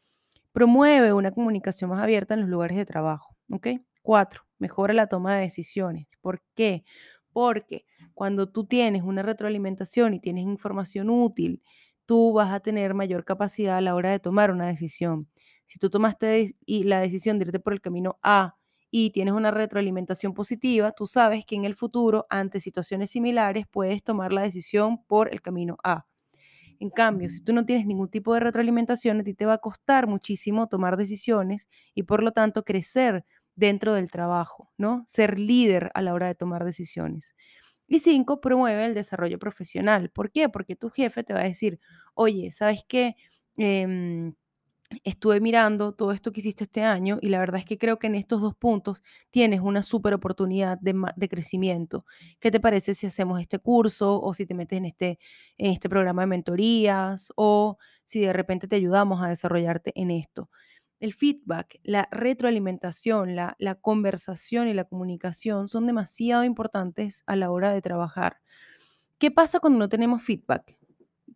Promueve 0.54 1.14
una 1.14 1.32
comunicación 1.32 1.90
más 1.90 2.02
abierta 2.02 2.36
en 2.36 2.42
los 2.42 2.50
lugares 2.50 2.78
de 2.78 2.86
trabajo. 2.86 3.36
¿Ok? 3.50 3.70
Cuatro, 4.04 4.44
mejora 4.60 4.94
la 4.94 5.08
toma 5.08 5.36
de 5.36 5.42
decisiones. 5.42 6.06
¿Por 6.22 6.44
qué? 6.54 6.86
Porque 7.32 7.86
cuando 8.14 8.48
tú 8.48 8.66
tienes 8.66 9.02
una 9.02 9.24
retroalimentación 9.24 10.14
y 10.14 10.20
tienes 10.20 10.44
información 10.44 11.10
útil, 11.10 11.64
tú 12.06 12.34
vas 12.34 12.52
a 12.52 12.60
tener 12.60 12.94
mayor 12.94 13.26
capacidad 13.26 13.78
a 13.78 13.82
la 13.82 13.96
hora 13.96 14.12
de 14.12 14.20
tomar 14.20 14.52
una 14.52 14.68
decisión. 14.68 15.28
Si 15.66 15.80
tú 15.80 15.90
tomaste 15.90 16.56
la 16.68 17.00
decisión 17.00 17.40
de 17.40 17.46
irte 17.46 17.60
por 17.60 17.74
el 17.74 17.82
camino 17.82 18.20
A 18.22 18.56
y 18.96 19.10
tienes 19.10 19.34
una 19.34 19.50
retroalimentación 19.50 20.36
positiva, 20.36 20.92
tú 20.92 21.08
sabes 21.08 21.46
que 21.48 21.56
en 21.56 21.66
el 21.66 21.74
futuro, 21.76 22.28
ante 22.30 22.60
situaciones 22.62 23.10
similares, 23.10 23.66
puedes 23.72 24.04
tomar 24.04 24.32
la 24.32 24.44
decisión 24.44 25.04
por 25.06 25.34
el 25.34 25.42
camino 25.42 25.78
A. 25.84 26.06
En 26.80 26.90
cambio, 26.90 27.30
si 27.30 27.42
tú 27.44 27.54
no 27.54 27.66
tienes 27.66 27.86
ningún 27.86 28.10
tipo 28.10 28.34
de 28.34 28.40
retroalimentación, 28.42 29.20
a 29.22 29.24
ti 29.24 29.34
te 29.34 29.46
va 29.46 29.54
a 29.54 29.58
costar 29.60 30.08
muchísimo 30.08 30.68
tomar 30.68 30.98
decisiones 30.98 31.70
y 31.96 32.04
por 32.04 32.24
lo 32.24 32.32
tanto 32.34 32.64
crecer 32.66 33.26
dentro 33.56 33.94
del 33.94 34.12
trabajo, 34.12 34.72
¿no? 34.78 35.06
Ser 35.08 35.40
líder 35.40 35.92
a 35.96 36.02
la 36.02 36.14
hora 36.14 36.28
de 36.28 36.36
tomar 36.36 36.66
decisiones. 36.66 37.36
Y 37.88 38.00
cinco, 38.00 38.42
promueve 38.42 38.86
el 38.86 38.96
desarrollo 38.96 39.40
profesional. 39.40 40.10
¿Por 40.12 40.32
qué? 40.32 40.50
Porque 40.50 40.76
tu 40.76 40.90
jefe 40.90 41.24
te 41.24 41.34
va 41.34 41.42
a 41.42 41.44
decir, 41.46 41.80
oye, 42.16 42.52
¿sabes 42.52 42.84
qué? 42.88 43.16
Em, 43.58 44.34
estuve 45.04 45.40
mirando 45.40 45.94
todo 45.94 46.12
esto 46.12 46.32
que 46.32 46.40
hiciste 46.42 46.66
este 46.66 46.84
año 46.84 47.18
y 47.22 47.30
la 47.30 47.40
verdad 47.40 47.60
es 47.60 47.66
que 47.66 47.78
creo 47.78 48.00
que 48.00 48.08
en 48.08 48.16
estos 48.16 48.42
dos 48.42 48.56
puntos 48.56 49.04
tienes 49.32 49.62
una 49.62 49.84
súper 49.84 50.14
oportunidad 50.14 50.78
de, 50.80 51.30
crecimiento. 51.30 52.06
¿Qué 52.40 52.52
te 52.52 52.60
parece 52.60 52.94
si 52.94 53.08
hacemos 53.08 53.40
este 53.40 53.60
curso 53.60 54.22
o 54.22 54.34
si 54.34 54.46
te 54.46 54.54
metes 54.54 54.78
en 54.78 54.86
este, 54.86 55.20
en 55.58 55.72
este 55.72 55.90
programa 55.90 56.24
de 56.24 56.28
mentorías 56.28 57.32
o 57.36 57.78
si 58.04 58.22
de 58.22 58.34
repente 58.34 58.68
te 58.68 58.76
ayudamos 58.76 59.22
a 59.24 59.30
desarrollarte 59.30 59.92
en 59.96 60.12
esto? 60.12 60.50
El 61.00 61.14
feedback, 61.14 61.80
la 61.84 62.08
retroalimentación, 62.12 63.36
la 63.36 63.76
conversación 63.82 64.68
y 64.70 64.74
la 64.74 64.86
comunicación 64.86 65.68
son 65.68 65.86
demasiado 65.86 66.44
importantes 66.46 67.24
a 67.26 67.36
la 67.36 67.52
hora 67.52 67.74
de 67.74 67.82
trabajar. 67.82 68.38
¿Qué 69.18 69.32
pasa 69.32 69.60
cuando 69.60 69.80
no 69.80 69.90
tenemos 69.90 70.22
feedback? 70.22 70.78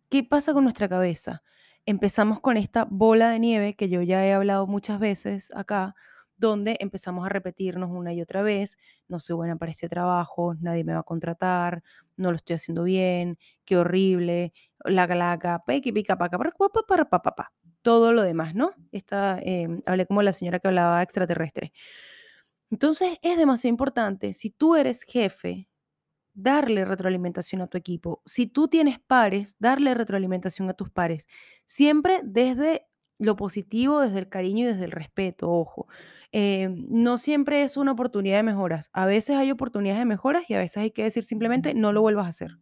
¿Qué 0.08 0.24
pasa 0.24 0.52
con 0.52 0.64
nuestra 0.64 0.88
cabeza? 0.88 1.42
Empezamos 1.88 2.40
con 2.40 2.58
esta 2.58 2.84
bola 2.84 3.30
de 3.30 3.38
nieve 3.38 3.74
que 3.74 3.88
yo 3.88 4.02
ya 4.02 4.22
he 4.26 4.34
hablado 4.34 4.66
muchas 4.66 5.00
veces 5.00 5.50
acá, 5.54 5.94
donde 6.36 6.76
empezamos 6.80 7.24
a 7.24 7.30
repetirnos 7.30 7.90
una 7.90 8.12
y 8.12 8.20
otra 8.20 8.42
vez, 8.42 8.76
no 9.08 9.20
soy 9.20 9.36
buena 9.36 9.56
para 9.56 9.72
este 9.72 9.88
trabajo, 9.88 10.54
nadie 10.60 10.84
me 10.84 10.92
va 10.92 11.00
a 11.00 11.02
contratar, 11.02 11.82
no 12.14 12.30
lo 12.30 12.36
estoy 12.36 12.56
haciendo 12.56 12.84
bien, 12.84 13.38
qué 13.64 13.78
horrible, 13.78 14.52
la 14.84 15.06
galaca, 15.06 15.64
pica, 15.66 15.90
pica, 15.90 16.18
paca, 16.18 16.36
para, 16.36 17.08
para, 17.08 17.52
todo 17.80 18.12
lo 18.12 18.22
demás, 18.22 18.54
¿no? 18.54 18.72
Esta, 18.92 19.38
em, 19.40 19.80
hablé 19.86 20.04
como 20.04 20.20
la 20.20 20.34
señora 20.34 20.58
que 20.60 20.68
hablaba 20.68 21.02
extraterrestre. 21.02 21.72
Entonces 22.70 23.18
es 23.22 23.38
demasiado 23.38 23.70
importante, 23.72 24.34
si 24.34 24.50
tú 24.50 24.76
eres 24.76 25.04
jefe, 25.04 25.70
darle 26.38 26.84
retroalimentación 26.84 27.60
a 27.62 27.66
tu 27.66 27.76
equipo. 27.78 28.22
Si 28.24 28.46
tú 28.46 28.68
tienes 28.68 29.00
pares, 29.00 29.56
darle 29.58 29.94
retroalimentación 29.94 30.70
a 30.70 30.74
tus 30.74 30.90
pares. 30.90 31.26
Siempre 31.66 32.20
desde 32.22 32.86
lo 33.18 33.34
positivo, 33.34 34.00
desde 34.00 34.20
el 34.20 34.28
cariño 34.28 34.64
y 34.64 34.68
desde 34.68 34.84
el 34.84 34.92
respeto, 34.92 35.50
ojo. 35.50 35.88
Eh, 36.30 36.68
no 36.88 37.18
siempre 37.18 37.62
es 37.62 37.76
una 37.76 37.92
oportunidad 37.92 38.36
de 38.36 38.44
mejoras. 38.44 38.90
A 38.92 39.06
veces 39.06 39.36
hay 39.36 39.50
oportunidades 39.50 40.00
de 40.00 40.04
mejoras 40.04 40.48
y 40.48 40.54
a 40.54 40.58
veces 40.58 40.76
hay 40.76 40.90
que 40.92 41.02
decir 41.02 41.24
simplemente 41.24 41.74
no 41.74 41.92
lo 41.92 42.02
vuelvas 42.02 42.26
a 42.26 42.30
hacer. 42.30 42.58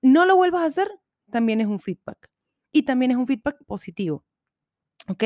No 0.00 0.24
lo 0.26 0.36
vuelvas 0.36 0.62
a 0.62 0.66
hacer 0.66 0.88
también 1.30 1.60
es 1.60 1.66
un 1.66 1.80
feedback. 1.80 2.30
Y 2.70 2.82
también 2.82 3.10
es 3.10 3.16
un 3.16 3.26
feedback 3.26 3.56
positivo. 3.66 4.24
¿Ok? 5.08 5.24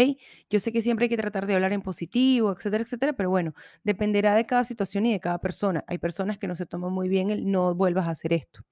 Yo 0.51 0.59
sé 0.61 0.73
que 0.73 0.83
siempre 0.83 1.05
hay 1.05 1.09
que 1.09 1.17
tratar 1.17 1.47
de 1.47 1.55
hablar 1.55 1.73
en 1.73 1.83
positivo, 1.83 2.53
etcétera, 2.53 2.83
etcétera, 2.83 3.13
pero 3.13 3.31
bueno, 3.31 3.55
dependerá 3.85 4.35
de 4.35 4.45
cada 4.45 4.65
situación 4.65 5.07
y 5.07 5.13
de 5.13 5.21
cada 5.21 5.39
persona. 5.41 5.85
Hay 5.87 5.99
personas 5.99 6.39
que 6.39 6.49
no 6.49 6.57
se 6.57 6.67
toman 6.67 6.93
muy 6.93 7.09
bien 7.09 7.31
el 7.31 7.51
no 7.51 7.75
vuelvas 7.75 8.09
a 8.09 8.11
hacer 8.11 8.33
esto. 8.33 8.65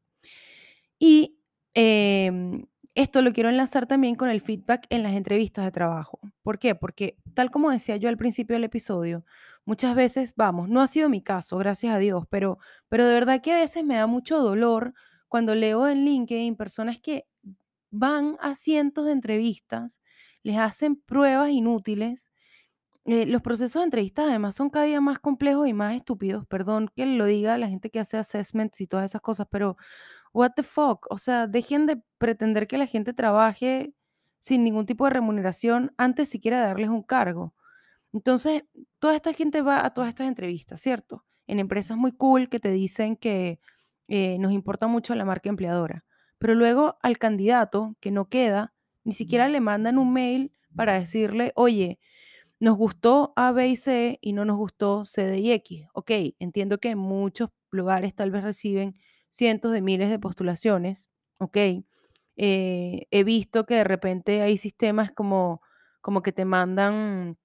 Y 0.98 1.38
em, 1.74 2.66
esto 2.94 3.22
lo 3.22 3.32
quiero 3.32 3.50
enlazar 3.50 3.86
también 3.86 4.14
con 4.16 4.28
el 4.30 4.40
feedback 4.40 4.86
en 4.90 5.02
las 5.02 5.14
entrevistas 5.14 5.64
de 5.64 5.72
trabajo. 5.72 6.18
¿Por 6.42 6.58
qué? 6.58 6.74
Porque 6.74 7.16
tal 7.34 7.50
como 7.50 7.70
decía 7.70 7.96
yo 7.96 8.08
al 8.08 8.16
principio 8.16 8.56
del 8.56 8.64
episodio, 8.64 9.24
muchas 9.64 9.94
veces, 9.94 10.34
vamos, 10.36 10.68
no 10.68 10.80
ha 10.80 10.86
sido 10.86 11.08
mi 11.08 11.22
caso, 11.22 11.58
gracias 11.58 11.94
a 11.94 11.98
Dios, 11.98 12.24
pero, 12.30 12.58
pero 12.88 13.06
de 13.06 13.14
verdad 13.14 13.42
que 13.42 13.52
a 13.52 13.58
veces 13.58 13.84
me 13.84 13.96
da 13.96 14.06
mucho 14.06 14.38
dolor 14.40 14.94
cuando 15.28 15.54
leo 15.54 15.88
en 15.88 16.04
LinkedIn 16.04 16.56
personas 16.56 16.98
que 17.00 17.26
van 17.90 18.36
a 18.40 18.54
cientos 18.54 19.06
de 19.06 19.12
entrevistas 19.12 20.00
les 20.46 20.58
hacen 20.58 20.94
pruebas 20.94 21.50
inútiles. 21.50 22.30
Eh, 23.04 23.26
los 23.26 23.42
procesos 23.42 23.80
de 23.80 23.84
entrevistas 23.84 24.26
además 24.28 24.54
son 24.54 24.70
cada 24.70 24.84
día 24.86 25.00
más 25.00 25.18
complejos 25.18 25.66
y 25.66 25.72
más 25.72 25.96
estúpidos. 25.96 26.46
Perdón 26.46 26.88
que 26.94 27.04
lo 27.04 27.24
diga 27.26 27.58
la 27.58 27.68
gente 27.68 27.90
que 27.90 27.98
hace 27.98 28.16
assessments 28.16 28.80
y 28.80 28.86
todas 28.86 29.06
esas 29.06 29.20
cosas, 29.22 29.48
pero 29.50 29.76
what 30.32 30.52
the 30.54 30.62
fuck? 30.62 31.06
O 31.10 31.18
sea, 31.18 31.48
dejen 31.48 31.86
de 31.86 32.00
pretender 32.18 32.68
que 32.68 32.78
la 32.78 32.86
gente 32.86 33.12
trabaje 33.12 33.92
sin 34.38 34.62
ningún 34.62 34.86
tipo 34.86 35.04
de 35.06 35.10
remuneración 35.10 35.92
antes 35.98 36.28
siquiera 36.28 36.60
de 36.60 36.68
darles 36.68 36.90
un 36.90 37.02
cargo. 37.02 37.52
Entonces, 38.12 38.64
toda 39.00 39.16
esta 39.16 39.32
gente 39.32 39.62
va 39.62 39.84
a 39.84 39.94
todas 39.94 40.10
estas 40.10 40.28
entrevistas, 40.28 40.80
¿cierto? 40.80 41.24
En 41.48 41.58
empresas 41.58 41.96
muy 41.96 42.12
cool 42.12 42.48
que 42.48 42.60
te 42.60 42.70
dicen 42.70 43.16
que 43.16 43.58
eh, 44.08 44.38
nos 44.38 44.52
importa 44.52 44.86
mucho 44.86 45.14
la 45.16 45.24
marca 45.24 45.48
empleadora, 45.48 46.04
pero 46.38 46.54
luego 46.54 46.98
al 47.02 47.18
candidato 47.18 47.96
que 48.00 48.12
no 48.12 48.28
queda 48.28 48.75
ni 49.06 49.14
siquiera 49.14 49.48
le 49.48 49.60
mandan 49.62 49.98
un 49.98 50.12
mail 50.12 50.52
para 50.76 51.00
decirle, 51.00 51.52
oye, 51.56 52.00
nos 52.60 52.76
gustó 52.76 53.32
A, 53.36 53.52
B 53.52 53.68
y 53.68 53.76
C 53.76 54.18
y 54.22 54.32
no 54.34 54.44
nos 54.44 54.56
gustó 54.58 55.04
C, 55.04 55.24
D 55.26 55.38
y 55.40 55.52
X. 55.52 55.86
Ok, 55.94 56.10
entiendo 56.38 56.78
que 56.78 56.90
en 56.90 56.98
muchos 56.98 57.50
lugares 57.70 58.14
tal 58.14 58.30
vez 58.30 58.44
reciben 58.44 58.94
cientos 59.28 59.72
de 59.72 59.82
miles 59.82 60.10
de 60.10 60.18
postulaciones. 60.18 61.10
Ok, 61.38 61.56
eh, 62.36 63.06
he 63.10 63.24
visto 63.24 63.66
que 63.66 63.74
de 63.76 63.84
repente 63.84 64.42
hay 64.42 64.56
sistemas 64.58 65.12
como, 65.12 65.62
como 66.00 66.22
que 66.22 66.32
te 66.32 66.44
mandan 66.44 67.38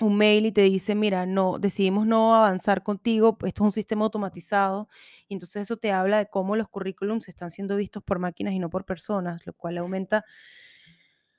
un 0.00 0.16
mail 0.18 0.46
y 0.46 0.52
te 0.52 0.62
dicen, 0.62 0.98
mira, 1.00 1.26
no, 1.26 1.58
decidimos 1.58 2.06
no 2.06 2.34
avanzar 2.34 2.82
contigo, 2.82 3.38
esto 3.46 3.62
es 3.64 3.66
un 3.66 3.72
sistema 3.72 4.04
automatizado, 4.04 4.88
y 5.28 5.34
entonces 5.34 5.62
eso 5.62 5.76
te 5.78 5.92
habla 5.92 6.18
de 6.18 6.28
cómo 6.28 6.56
los 6.56 6.68
currículums 6.68 7.28
están 7.28 7.50
siendo 7.50 7.76
vistos 7.76 8.02
por 8.02 8.18
máquinas 8.18 8.54
y 8.54 8.58
no 8.58 8.70
por 8.70 8.84
personas, 8.84 9.46
lo 9.46 9.52
cual 9.54 9.78
aumenta 9.78 10.24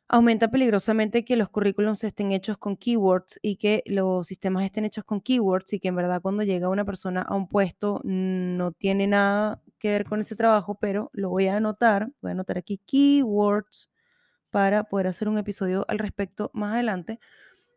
Aumenta 0.08 0.50
peligrosamente 0.50 1.26
que 1.26 1.36
los 1.36 1.50
currículums 1.50 2.04
estén 2.04 2.30
hechos 2.32 2.60
con 2.60 2.78
keywords 2.78 3.40
y 3.42 3.56
que 3.58 3.82
los 3.88 4.28
sistemas 4.28 4.64
estén 4.64 4.86
hechos 4.86 5.04
con 5.04 5.20
keywords 5.20 5.74
y 5.74 5.80
que 5.80 5.88
en 5.88 5.96
verdad 5.96 6.22
cuando 6.22 6.44
llega 6.44 6.70
una 6.70 6.86
persona 6.86 7.24
a 7.24 7.34
un 7.36 7.48
puesto 7.48 8.02
no 8.04 8.72
tiene 8.72 9.08
nada 9.08 9.64
que 9.80 9.90
ver 9.90 10.06
con 10.06 10.22
ese 10.22 10.36
trabajo, 10.36 10.76
pero 10.80 11.10
lo 11.14 11.30
voy 11.30 11.48
a 11.48 11.58
anotar, 11.58 12.12
voy 12.22 12.30
a 12.30 12.34
anotar 12.34 12.60
aquí 12.60 12.80
keywords 12.86 13.90
para 14.52 14.86
poder 14.86 15.08
hacer 15.08 15.30
un 15.30 15.38
episodio 15.40 15.86
al 15.90 16.00
respecto 16.00 16.52
más 16.54 16.74
adelante, 16.76 17.20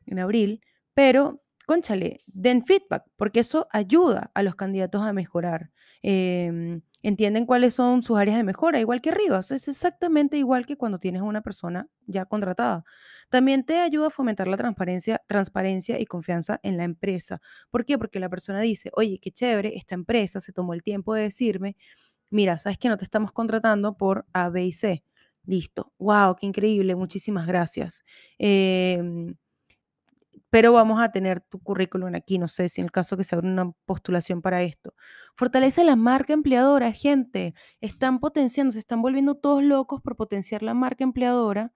en 0.06 0.18
abril, 0.20 0.62
pero 0.94 1.42
conchale, 1.66 2.20
den 2.26 2.64
feedback, 2.64 3.04
porque 3.16 3.40
eso 3.40 3.68
ayuda 3.72 4.30
a 4.34 4.42
los 4.42 4.54
candidatos 4.56 5.02
a 5.02 5.12
mejorar. 5.12 5.70
Em, 6.02 6.82
entienden 7.02 7.46
cuáles 7.46 7.74
son 7.74 8.02
sus 8.02 8.18
áreas 8.18 8.36
de 8.36 8.44
mejora, 8.44 8.80
igual 8.80 9.00
que 9.00 9.10
arriba. 9.10 9.40
es 9.40 9.68
exactamente 9.68 10.36
igual 10.38 10.66
que 10.66 10.76
cuando 10.76 10.98
tienes 10.98 11.22
una 11.22 11.42
persona 11.42 11.88
ya 12.06 12.24
contratada. 12.26 12.84
También 13.30 13.64
te 13.64 13.78
ayuda 13.78 14.08
a 14.08 14.10
fomentar 14.10 14.48
la 14.48 14.56
transparencia, 14.56 15.22
transparencia 15.26 15.98
y 16.00 16.06
confianza 16.06 16.60
en 16.62 16.76
la 16.76 16.84
empresa. 16.84 17.40
¿Por 17.70 17.84
qué? 17.84 17.98
Porque 17.98 18.20
la 18.20 18.28
persona 18.28 18.60
dice, 18.60 18.90
oye, 18.94 19.18
qué 19.20 19.30
chévere, 19.32 19.76
esta 19.76 19.94
empresa 19.94 20.40
se 20.40 20.52
tomó 20.52 20.74
el 20.74 20.82
tiempo 20.82 21.14
de 21.14 21.22
decirme, 21.22 21.76
mira, 22.30 22.58
sabes 22.58 22.78
que 22.78 22.88
no 22.88 22.96
te 22.98 23.04
estamos 23.04 23.32
contratando 23.32 23.96
por 23.96 24.26
A, 24.32 24.48
B 24.50 24.64
y 24.66 24.72
C. 24.72 25.04
Listo. 25.44 25.92
Wow, 25.98 26.36
qué 26.36 26.46
increíble. 26.46 26.94
Muchísimas 26.96 27.46
gracias. 27.46 28.04
Eh, 28.38 29.02
pero 30.50 30.72
vamos 30.72 31.00
a 31.00 31.10
tener 31.12 31.40
tu 31.40 31.58
currículum 31.60 32.14
aquí, 32.14 32.38
no 32.38 32.48
sé 32.48 32.68
si 32.68 32.80
en 32.80 32.86
el 32.86 32.90
caso 32.92 33.16
que 33.16 33.24
se 33.24 33.34
abra 33.34 33.48
una 33.48 33.72
postulación 33.84 34.40
para 34.42 34.62
esto. 34.62 34.94
Fortalece 35.36 35.84
la 35.84 35.96
marca 35.96 36.32
empleadora, 36.32 36.92
gente. 36.92 37.54
Están 37.80 38.18
potenciando, 38.18 38.72
se 38.72 38.78
están 38.78 39.02
volviendo 39.02 39.36
todos 39.36 39.62
locos 39.62 40.00
por 40.00 40.16
potenciar 40.16 40.62
la 40.62 40.74
marca 40.74 41.04
empleadora, 41.04 41.72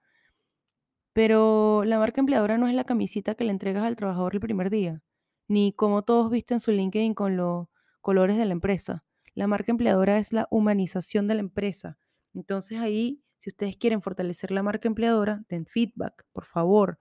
pero 1.13 1.83
la 1.85 1.99
marca 1.99 2.21
empleadora 2.21 2.57
no 2.57 2.67
es 2.67 2.73
la 2.73 2.85
camisita 2.85 3.35
que 3.35 3.43
le 3.43 3.51
entregas 3.51 3.83
al 3.83 3.95
trabajador 3.95 4.33
el 4.33 4.39
primer 4.39 4.69
día, 4.71 5.01
ni 5.47 5.73
como 5.73 6.03
todos 6.03 6.31
visten 6.31 6.59
su 6.59 6.71
LinkedIn 6.71 7.13
con 7.13 7.37
los 7.37 7.67
colores 8.01 8.37
de 8.37 8.45
la 8.45 8.53
empresa. 8.53 9.03
La 9.35 9.47
marca 9.47 9.71
empleadora 9.71 10.17
es 10.17 10.33
la 10.33 10.47
humanización 10.49 11.27
de 11.27 11.35
la 11.35 11.41
empresa. 11.41 11.97
Entonces 12.33 12.79
ahí, 12.79 13.21
si 13.37 13.51
ustedes 13.51 13.77
quieren 13.77 14.01
fortalecer 14.01 14.49
la 14.51 14.63
marca 14.63 14.87
empleadora, 14.87 15.43
den 15.49 15.67
feedback, 15.67 16.25
por 16.33 16.45
favor 16.45 16.97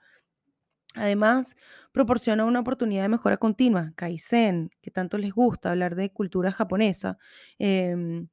Además, 0.94 1.56
proporciona 1.92 2.44
una 2.44 2.60
oportunidad 2.60 3.02
de 3.02 3.08
mejora 3.08 3.36
continua, 3.36 3.92
Kaizen, 3.96 4.70
que 4.80 4.90
tanto 4.90 5.18
les 5.18 5.32
gusta 5.32 5.70
hablar 5.70 5.94
de 5.96 6.10
cultura 6.12 6.52
japonesa. 6.52 7.18
Em, 7.58 8.28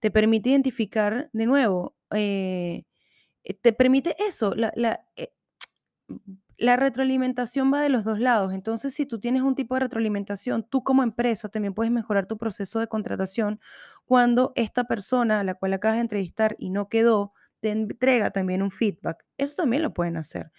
te 0.00 0.10
permite 0.10 0.50
identificar 0.50 1.30
de 1.32 1.46
nuevo, 1.46 1.96
eh, 2.10 2.84
eh, 3.44 3.54
te 3.54 3.72
permite 3.72 4.16
eso, 4.28 4.54
la, 4.54 4.72
eh, 5.16 5.32
la 6.58 6.76
retroalimentación 6.76 7.72
va 7.72 7.82
de 7.82 7.88
los 7.88 8.04
dos 8.04 8.20
lados. 8.20 8.52
Entonces, 8.52 8.94
si 8.94 9.06
tú 9.06 9.18
tienes 9.18 9.42
un 9.42 9.54
tipo 9.54 9.74
de 9.74 9.80
retroalimentación, 9.80 10.62
tú 10.68 10.84
como 10.84 11.02
empresa 11.02 11.48
también 11.48 11.74
puedes 11.74 11.92
mejorar 11.92 12.26
tu 12.26 12.38
proceso 12.38 12.78
de 12.80 12.86
contratación 12.88 13.60
cuando 14.04 14.52
esta 14.54 14.84
persona 14.84 15.40
a 15.40 15.44
la 15.44 15.54
cual 15.54 15.72
acabas 15.72 15.96
de 15.96 16.02
entrevistar 16.02 16.56
y 16.58 16.70
no 16.70 16.88
quedó, 16.88 17.32
te 17.60 17.70
entrega 17.70 18.30
también 18.30 18.62
un 18.62 18.70
feedback. 18.70 19.24
Eso 19.38 19.56
también 19.56 19.82
lo 19.82 19.92
pueden 19.94 20.16
hacer 20.16 20.52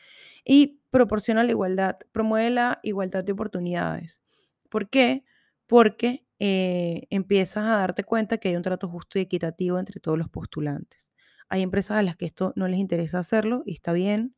y 0.45 0.81
proporciona 0.91 1.43
la 1.43 1.51
igualdad, 1.51 1.97
promueve 2.11 2.49
la 2.49 2.79
igualdad 2.83 3.23
de 3.23 3.31
oportunidades. 3.31 4.21
¿Por 4.69 4.89
qué? 4.89 5.23
Porque 5.67 6.25
eh, 6.39 7.07
empiezas 7.09 7.63
a 7.65 7.77
darte 7.77 8.03
cuenta 8.03 8.37
que 8.37 8.49
hay 8.49 8.55
un 8.55 8.63
trato 8.63 8.87
justo 8.89 9.17
y 9.19 9.21
equitativo 9.21 9.79
entre 9.79 9.99
todos 9.99 10.17
los 10.17 10.29
postulantes. 10.29 11.07
Hay 11.49 11.61
empresas 11.61 11.97
a 11.97 12.01
las 12.03 12.15
que 12.15 12.25
esto 12.25 12.53
no 12.55 12.67
les 12.67 12.79
interesa 12.79 13.19
hacerlo 13.19 13.63
y 13.65 13.73
está 13.73 13.93
bien. 13.93 14.35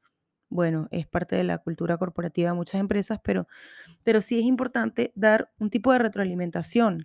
Bueno, 0.49 0.87
es 0.91 1.07
parte 1.07 1.35
de 1.35 1.43
la 1.43 1.57
cultura 1.57 1.97
corporativa 1.97 2.51
de 2.51 2.55
muchas 2.55 2.79
empresas, 2.79 3.19
pero, 3.23 3.47
pero 4.03 4.21
sí 4.21 4.39
es 4.39 4.45
importante 4.45 5.11
dar 5.15 5.51
un 5.59 5.69
tipo 5.69 5.91
de 5.91 5.99
retroalimentación. 5.99 7.03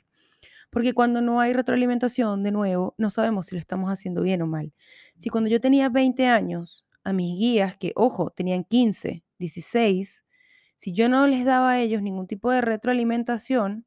Porque 0.71 0.95
cuando 0.95 1.21
no 1.21 1.41
hay 1.41 1.53
retroalimentación, 1.53 2.43
de 2.43 2.53
nuevo, 2.53 2.95
no 2.99 3.11
sabemos 3.11 3.47
si 3.47 3.57
lo 3.57 3.61
estamos 3.61 3.91
haciendo 3.91 4.23
bien 4.23 4.43
o 4.43 4.47
mal. 4.47 4.73
Si 5.17 5.29
cuando 5.29 5.51
yo 5.51 5.61
tenía 5.61 5.89
20 5.89 6.27
años, 6.27 6.87
a 7.05 7.13
mis 7.13 7.39
guías, 7.39 7.77
que 7.77 7.93
ojo, 7.97 8.31
tenían 8.31 8.65
15, 8.65 9.25
16, 9.39 10.25
si 10.77 10.93
yo 10.93 11.09
no 11.09 11.27
les 11.27 11.45
daba 11.45 11.73
a 11.73 11.81
ellos 11.81 12.03
ningún 12.03 12.27
tipo 12.27 12.51
de 12.51 12.63
retroalimentación, 12.63 13.85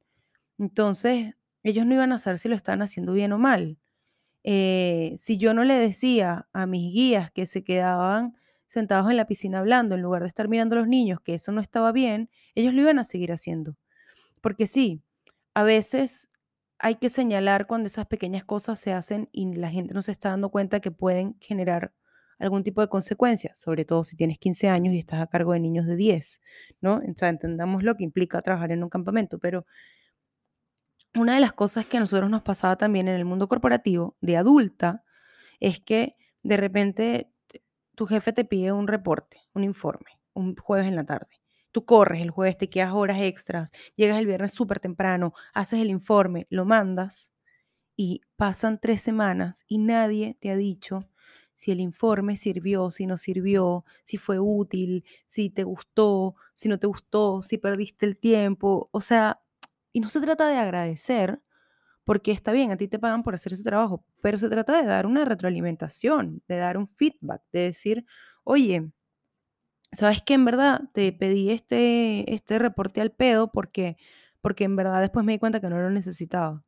entonces 0.60 1.34
ellos 1.64 1.86
no 1.86 1.96
iban 1.96 2.12
a 2.12 2.20
saber 2.20 2.40
si 2.40 2.50
lo 2.50 2.56
estaban 2.56 2.82
haciendo 2.82 3.14
bien 3.14 3.32
o 3.34 3.40
mal. 3.40 3.80
Eh, 4.44 5.16
si 5.18 5.38
yo 5.38 5.54
no 5.54 5.64
le 5.64 5.76
decía 5.76 6.48
a 6.54 6.66
mis 6.68 6.94
guías 6.94 7.32
que 7.32 7.48
se 7.48 7.64
quedaban 7.64 8.36
sentados 8.68 9.10
en 9.10 9.18
la 9.18 9.28
piscina 9.28 9.60
hablando 9.60 9.96
en 9.96 10.02
lugar 10.02 10.24
de 10.24 10.28
estar 10.28 10.50
mirando 10.50 10.76
a 10.76 10.80
los 10.80 10.88
niños 10.88 11.20
que 11.22 11.36
eso 11.36 11.52
no 11.52 11.62
estaba 11.62 11.92
bien, 11.92 12.30
ellos 12.56 12.74
lo 12.74 12.82
iban 12.82 13.00
a 13.00 13.06
seguir 13.06 13.32
haciendo. 13.32 13.78
Porque 14.42 14.68
sí, 14.68 15.02
a 15.54 15.64
veces 15.64 16.30
hay 16.80 16.96
que 16.96 17.10
señalar 17.10 17.66
cuando 17.68 17.88
esas 17.88 18.08
pequeñas 18.08 18.44
cosas 18.44 18.80
se 18.80 18.94
hacen 18.94 19.30
y 19.32 19.54
la 19.56 19.70
gente 19.70 19.94
no 19.94 20.02
se 20.02 20.12
está 20.12 20.30
dando 20.30 20.50
cuenta 20.50 20.80
que 20.82 20.92
pueden 20.92 21.38
generar 21.40 21.94
algún 22.44 22.64
tipo 22.64 22.82
de 22.82 22.90
consecuencia, 22.90 23.54
sobre 23.56 23.86
todo 23.86 24.04
si 24.04 24.16
tienes 24.16 24.38
15 24.38 24.70
años 24.70 24.94
y 24.94 25.00
estás 25.00 25.22
a 25.22 25.28
cargo 25.28 25.54
de 25.54 25.60
niños 25.60 25.88
de 25.88 25.96
10, 25.96 26.42
¿no? 26.82 26.96
O 26.98 27.26
entendamos 27.26 27.84
lo 27.84 27.96
que 27.96 28.04
implica 28.04 28.42
trabajar 28.42 28.72
en 28.72 28.84
un 28.84 28.90
campamento, 28.90 29.40
pero 29.40 29.66
una 31.16 31.36
de 31.36 31.40
las 31.40 31.54
cosas 31.54 31.86
que 31.86 31.98
a 31.98 32.00
nosotros 32.00 32.30
nos 32.30 32.42
pasaba 32.42 32.76
también 32.76 33.08
en 33.08 33.16
el 33.16 33.26
mundo 33.26 33.48
corporativo 33.48 34.18
de 34.22 34.38
adulta 34.38 35.04
es 35.60 35.80
que 35.80 36.16
de 36.42 36.58
repente 36.58 37.32
tu 37.96 38.08
jefe 38.08 38.34
te 38.34 38.46
pide 38.46 38.72
un 38.72 38.88
reporte, 38.88 39.42
un 39.54 39.64
informe, 39.64 40.20
un 40.34 40.56
jueves 40.56 40.88
en 40.88 40.96
la 40.96 41.06
tarde. 41.06 41.40
Tú 41.72 41.86
corres 41.86 42.22
el 42.22 42.32
jueves, 42.32 42.58
te 42.58 42.70
quedas 42.70 42.94
horas 42.94 43.20
extras, 43.22 43.72
llegas 43.96 44.20
el 44.20 44.28
viernes 44.28 44.54
súper 44.54 44.80
temprano, 44.80 45.34
haces 45.54 45.80
el 45.80 45.90
informe, 45.90 46.48
lo 46.50 46.66
mandas 46.66 47.32
y 47.96 48.22
pasan 48.36 48.80
tres 48.80 49.02
semanas 49.02 49.66
y 49.68 49.78
nadie 49.78 50.38
te 50.40 50.52
ha 50.52 50.56
dicho 50.56 51.08
si 51.54 51.72
el 51.72 51.80
informe 51.80 52.38
sirvió, 52.38 52.92
si 52.92 53.06
no 53.06 53.18
sirvió, 53.18 53.86
si 54.04 54.18
fue 54.18 54.40
útil, 54.40 55.06
si 55.28 55.50
te 55.50 55.64
gustó, 55.64 56.36
si 56.54 56.70
no 56.70 56.80
te 56.80 56.88
gustó, 56.88 57.42
si 57.42 57.58
perdiste 57.58 58.06
el 58.06 58.18
tiempo. 58.18 58.90
O 58.92 59.02
sea, 59.02 59.42
y 59.92 60.00
no 60.00 60.10
se 60.10 60.22
trata 60.22 60.48
de 60.48 60.58
agradecer, 60.58 61.42
porque 62.06 62.32
está 62.32 62.52
bien, 62.52 62.72
a 62.72 62.78
ti 62.78 62.88
te 62.88 63.00
pagan 63.00 63.24
por 63.24 63.36
hacer 63.36 63.54
ese 63.54 63.64
trabajo, 63.64 64.06
pero 64.22 64.38
se 64.38 64.50
trata 64.50 64.82
de 64.82 64.88
dar 64.88 65.06
una 65.06 65.26
retroalimentación, 65.26 66.44
de 66.48 66.58
dar 66.58 66.78
un 66.78 66.88
feedback, 66.88 67.44
de 67.52 67.60
decir, 67.62 68.06
oye, 68.44 68.92
¿sabes 69.92 70.22
qué? 70.26 70.34
En 70.36 70.46
verdad 70.46 70.82
te 70.94 71.12
pedí 71.14 71.52
este, 71.52 72.34
este 72.34 72.60
reporte 72.60 73.02
al 73.02 73.12
pedo 73.12 73.52
porque, 73.52 73.98
porque 74.42 74.66
en 74.66 74.76
verdad 74.76 75.02
después 75.02 75.26
me 75.26 75.34
di 75.34 75.40
cuenta 75.40 75.62
que 75.62 75.70
no 75.70 75.80
lo 75.80 75.90
necesitaba, 75.90 76.64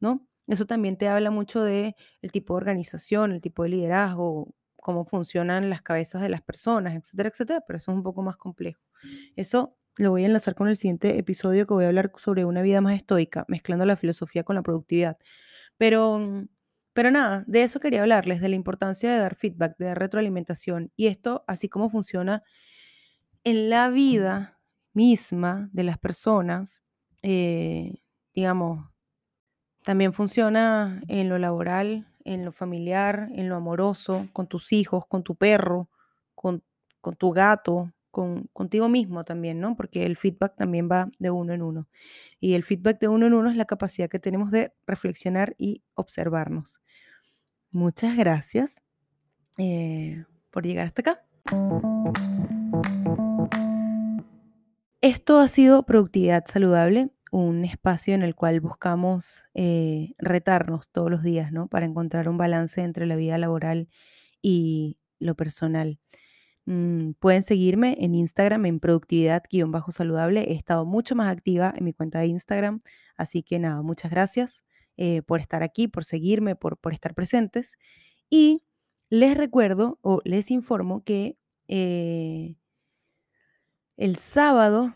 ¿no? 0.00 0.26
Eso 0.46 0.66
también 0.66 0.96
te 0.98 1.08
habla 1.08 1.30
mucho 1.30 1.62
de 1.62 1.96
el 2.22 2.32
tipo 2.32 2.54
de 2.54 2.58
organización, 2.58 3.32
el 3.32 3.40
tipo 3.40 3.62
de 3.62 3.70
liderazgo, 3.70 4.54
cómo 4.76 5.04
funcionan 5.06 5.70
las 5.70 5.82
cabezas 5.82 6.20
de 6.22 6.28
las 6.28 6.42
personas, 6.42 6.94
etcétera, 6.94 7.30
etcétera, 7.30 7.60
pero 7.66 7.78
eso 7.78 7.90
es 7.92 7.96
un 7.96 8.02
poco 8.02 8.22
más 8.22 8.36
complejo. 8.36 8.82
Eso 9.36 9.76
lo 9.96 10.10
voy 10.10 10.24
a 10.24 10.26
enlazar 10.26 10.54
con 10.54 10.68
el 10.68 10.76
siguiente 10.76 11.18
episodio 11.18 11.66
que 11.66 11.74
voy 11.74 11.84
a 11.84 11.88
hablar 11.88 12.12
sobre 12.18 12.44
una 12.44 12.62
vida 12.62 12.80
más 12.80 12.96
estoica, 12.96 13.44
mezclando 13.48 13.86
la 13.86 13.96
filosofía 13.96 14.44
con 14.44 14.56
la 14.56 14.62
productividad. 14.62 15.18
Pero, 15.78 16.46
pero 16.92 17.10
nada, 17.10 17.44
de 17.46 17.62
eso 17.62 17.80
quería 17.80 18.02
hablarles, 18.02 18.40
de 18.40 18.48
la 18.50 18.56
importancia 18.56 19.12
de 19.12 19.18
dar 19.18 19.34
feedback, 19.36 19.76
de 19.78 19.86
dar 19.86 19.98
retroalimentación. 19.98 20.92
Y 20.96 21.06
esto, 21.08 21.44
así 21.46 21.68
como 21.68 21.90
funciona 21.90 22.42
en 23.44 23.70
la 23.70 23.88
vida 23.90 24.58
misma 24.92 25.68
de 25.72 25.84
las 25.84 25.98
personas, 25.98 26.84
eh, 27.22 27.94
digamos, 28.34 28.90
también 29.84 30.14
funciona 30.14 31.02
en 31.08 31.28
lo 31.28 31.38
laboral, 31.38 32.08
en 32.24 32.44
lo 32.44 32.52
familiar, 32.52 33.28
en 33.34 33.50
lo 33.50 33.56
amoroso, 33.56 34.26
con 34.32 34.46
tus 34.46 34.72
hijos, 34.72 35.06
con 35.06 35.22
tu 35.22 35.36
perro, 35.36 35.90
con, 36.34 36.62
tu 37.18 37.30
gato, 37.32 37.92
con, 38.10 38.48
contigo 38.54 38.88
mismo 38.88 39.24
también, 39.24 39.60
¿no? 39.60 39.76
Porque 39.76 40.06
el 40.06 40.16
feedback 40.16 40.56
también 40.56 40.88
va 40.90 41.10
de 41.18 41.30
uno 41.30 41.52
en 41.52 41.60
uno. 41.60 41.86
Y 42.40 42.54
el 42.54 42.64
feedback 42.64 42.98
de 42.98 43.08
uno 43.08 43.26
en 43.26 43.34
uno 43.34 43.50
es 43.50 43.56
la 43.56 43.66
capacidad 43.66 44.08
que 44.08 44.18
tenemos 44.18 44.50
de 44.50 44.72
reflexionar 44.86 45.54
y 45.58 45.82
observarnos. 45.94 46.80
Muchas 47.70 48.16
gracias 48.16 48.80
eh, 49.58 50.24
por 50.50 50.64
llegar 50.64 50.86
hasta 50.86 51.02
acá. 51.02 51.24
Esto 55.02 55.40
ha 55.40 55.48
sido 55.48 55.84
Productividad 55.84 56.46
Saludable 56.46 57.10
un 57.34 57.64
espacio 57.64 58.14
en 58.14 58.22
el 58.22 58.36
cual 58.36 58.60
buscamos 58.60 59.42
eh, 59.54 60.14
retarnos 60.18 60.88
todos 60.90 61.10
los 61.10 61.24
días, 61.24 61.50
¿no? 61.50 61.66
Para 61.66 61.84
encontrar 61.84 62.28
un 62.28 62.38
balance 62.38 62.80
entre 62.80 63.06
la 63.06 63.16
vida 63.16 63.38
laboral 63.38 63.88
y 64.40 64.98
lo 65.18 65.34
personal. 65.34 65.98
Mm, 66.66 67.12
pueden 67.18 67.42
seguirme 67.42 67.96
en 68.00 68.14
Instagram 68.14 68.66
en 68.66 68.78
productividad-saludable. 68.78 70.52
He 70.52 70.54
estado 70.54 70.86
mucho 70.86 71.16
más 71.16 71.28
activa 71.28 71.74
en 71.76 71.84
mi 71.86 71.92
cuenta 71.92 72.20
de 72.20 72.28
Instagram, 72.28 72.82
así 73.16 73.42
que 73.42 73.58
nada, 73.58 73.82
muchas 73.82 74.12
gracias 74.12 74.64
eh, 74.96 75.22
por 75.22 75.40
estar 75.40 75.64
aquí, 75.64 75.88
por 75.88 76.04
seguirme, 76.04 76.54
por, 76.54 76.78
por 76.78 76.92
estar 76.92 77.14
presentes. 77.14 77.76
Y 78.30 78.62
les 79.10 79.36
recuerdo 79.36 79.98
o 80.02 80.20
les 80.24 80.52
informo 80.52 81.02
que 81.02 81.36
eh, 81.66 82.54
el 83.96 84.16
sábado 84.18 84.94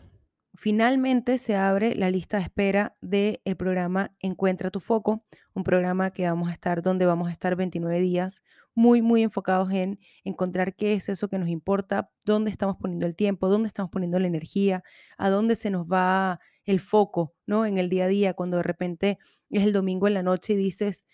Finalmente 0.61 1.37
se 1.37 1.55
abre 1.55 1.95
la 1.95 2.11
lista 2.11 2.35
de 2.35 2.43
espera 2.43 2.93
del 2.99 3.39
programa 3.57 4.11
Encuentra 4.19 4.69
tu 4.69 4.81
foco, 4.81 5.23
un 5.53 5.63
programa 5.63 6.11
que 6.11 6.27
vamos 6.27 6.49
a 6.49 6.51
estar 6.51 6.81
donde 6.81 7.05
vamos 7.05 7.29
a 7.29 7.31
estar 7.31 7.55
29 7.55 8.01
días 8.01 8.43
muy, 8.75 9.01
muy 9.01 9.21
enfocados 9.21 9.71
en 9.71 10.01
encontrar 10.25 10.75
qué 10.75 10.95
es 10.95 11.07
eso 11.07 11.29
que 11.29 11.39
nos 11.39 11.47
importa, 11.47 12.11
dónde 12.25 12.51
estamos 12.51 12.75
poniendo 12.75 13.05
el 13.05 13.15
tiempo, 13.15 13.47
dónde 13.47 13.69
estamos 13.69 13.89
poniendo 13.89 14.19
la 14.19 14.27
energía, 14.27 14.83
a 15.17 15.29
dónde 15.29 15.55
se 15.55 15.69
nos 15.69 15.87
va 15.89 16.41
el 16.65 16.81
foco, 16.81 17.33
¿no? 17.45 17.65
En 17.65 17.77
el 17.77 17.87
día 17.87 18.03
a 18.03 18.07
día, 18.09 18.33
cuando 18.33 18.57
de 18.57 18.63
repente 18.63 19.17
es 19.51 19.63
el 19.63 19.71
domingo 19.71 20.09
en 20.09 20.13
la 20.13 20.23
noche 20.23 20.55
y 20.55 20.57
dices, 20.57 21.05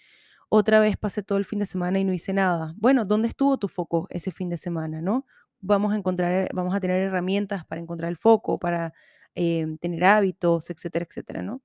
otra 0.50 0.80
vez 0.80 0.98
pasé 0.98 1.22
todo 1.22 1.38
el 1.38 1.46
fin 1.46 1.60
de 1.60 1.68
semana 1.68 2.00
y 2.00 2.04
no 2.04 2.14
hice 2.14 2.34
nada. 2.34 2.74
Bueno, 2.78 3.06
¿dónde 3.06 3.28
estuvo 3.28 3.60
tu 3.60 3.68
foco 3.68 4.08
ese 4.10 4.32
fin 4.32 4.50
de 4.50 4.58
semana, 4.58 5.02
no? 5.02 5.28
Vamos 5.62 5.94
a 5.94 5.98
encontrar, 5.98 6.50
vamos 6.52 6.74
a 6.74 6.80
tener 6.80 7.00
herramientas 7.00 7.64
para 7.64 7.80
encontrar 7.80 8.10
el 8.10 8.18
foco, 8.18 8.58
para 8.58 8.92
Em, 9.36 9.78
tener 9.78 10.06
hábitos, 10.06 10.70
etcétera, 10.70 11.06
etcétera, 11.10 11.42
¿no? 11.42 11.62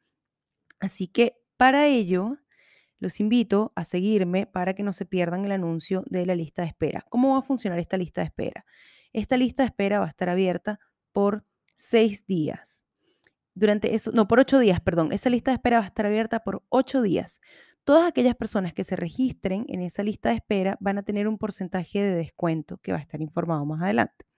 Así 0.80 1.06
que 1.08 1.36
para 1.56 1.86
ello, 1.86 2.38
los 2.98 3.20
invito 3.20 3.72
a 3.76 3.84
seguirme 3.84 4.46
para 4.46 4.74
que 4.74 4.82
no 4.82 4.92
se 4.92 5.06
pierdan 5.06 5.44
el 5.44 5.52
anuncio 5.52 6.04
de 6.06 6.26
la 6.26 6.34
lista 6.34 6.62
de 6.62 6.68
espera. 6.68 7.04
¿Cómo 7.10 7.32
va 7.32 7.38
a 7.38 7.42
funcionar 7.42 7.78
esta 7.78 7.96
lista 7.96 8.22
de 8.22 8.26
espera? 8.26 8.66
Esta 9.12 9.36
lista 9.36 9.62
de 9.62 9.68
espera 9.68 10.00
va 10.00 10.06
a 10.06 10.08
estar 10.08 10.28
abierta 10.28 10.80
por 11.12 11.44
seis 11.76 12.26
días. 12.26 12.84
Durante 13.54 13.94
eso, 13.94 14.12
no, 14.12 14.28
por 14.28 14.40
ocho 14.40 14.58
días, 14.58 14.80
perdón. 14.80 15.12
Esa 15.12 15.30
lista 15.30 15.50
de 15.50 15.56
espera 15.56 15.78
va 15.78 15.84
a 15.84 15.88
estar 15.88 16.06
abierta 16.06 16.40
por 16.40 16.64
ocho 16.70 17.02
días. 17.02 17.40
Todas 17.84 18.06
aquellas 18.08 18.36
personas 18.36 18.74
que 18.74 18.84
se 18.84 18.96
registren 18.96 19.64
en 19.68 19.80
esa 19.82 20.02
lista 20.02 20.30
de 20.30 20.36
espera 20.36 20.76
van 20.80 20.98
a 20.98 21.02
tener 21.02 21.28
un 21.28 21.38
porcentaje 21.38 22.02
de 22.02 22.14
descuento 22.14 22.78
que 22.78 22.92
va 22.92 22.98
a 22.98 23.02
estar 23.02 23.20
informado 23.20 23.64
más 23.66 23.82
adelante. 23.82 24.29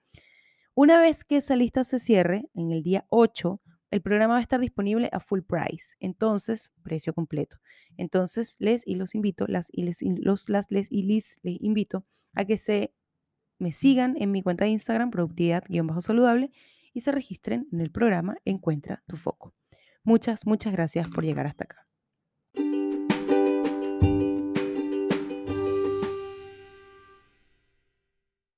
Una 0.75 0.99
vez 0.99 1.23
que 1.23 1.37
esa 1.37 1.55
lista 1.55 1.83
se 1.83 1.99
cierre, 1.99 2.49
en 2.55 2.71
el 2.71 2.81
día 2.81 3.05
8, 3.09 3.61
el 3.91 4.01
programa 4.01 4.33
va 4.33 4.39
a 4.39 4.41
estar 4.41 4.59
disponible 4.59 5.07
a 5.11 5.19
full 5.19 5.41
price, 5.41 5.95
entonces, 5.99 6.71
precio 6.81 7.13
completo. 7.13 7.57
Entonces, 7.95 8.55
les 8.57 8.81
y 8.87 8.95
los 8.95 9.13
invito, 9.13 9.45
las 9.47 9.67
y 9.71 9.83
les, 9.83 9.99
los, 10.01 10.49
las, 10.49 10.71
les 10.71 10.91
y 10.91 11.03
les, 11.03 11.37
les 11.43 11.61
invito 11.61 12.05
a 12.33 12.45
que 12.45 12.57
se 12.57 12.91
me 13.59 13.71
sigan 13.71 14.15
en 14.19 14.31
mi 14.31 14.41
cuenta 14.41 14.65
de 14.65 14.71
Instagram, 14.71 15.11
productividad-saludable, 15.11 16.49
y 16.91 17.01
se 17.01 17.11
registren 17.11 17.67
en 17.71 17.81
el 17.81 17.91
programa 17.91 18.37
Encuentra 18.43 19.03
tu 19.07 19.15
foco. 19.15 19.53
Muchas, 20.03 20.45
muchas 20.47 20.73
gracias 20.73 21.07
por 21.07 21.23
llegar 21.23 21.45
hasta 21.45 21.65
acá. 21.65 21.87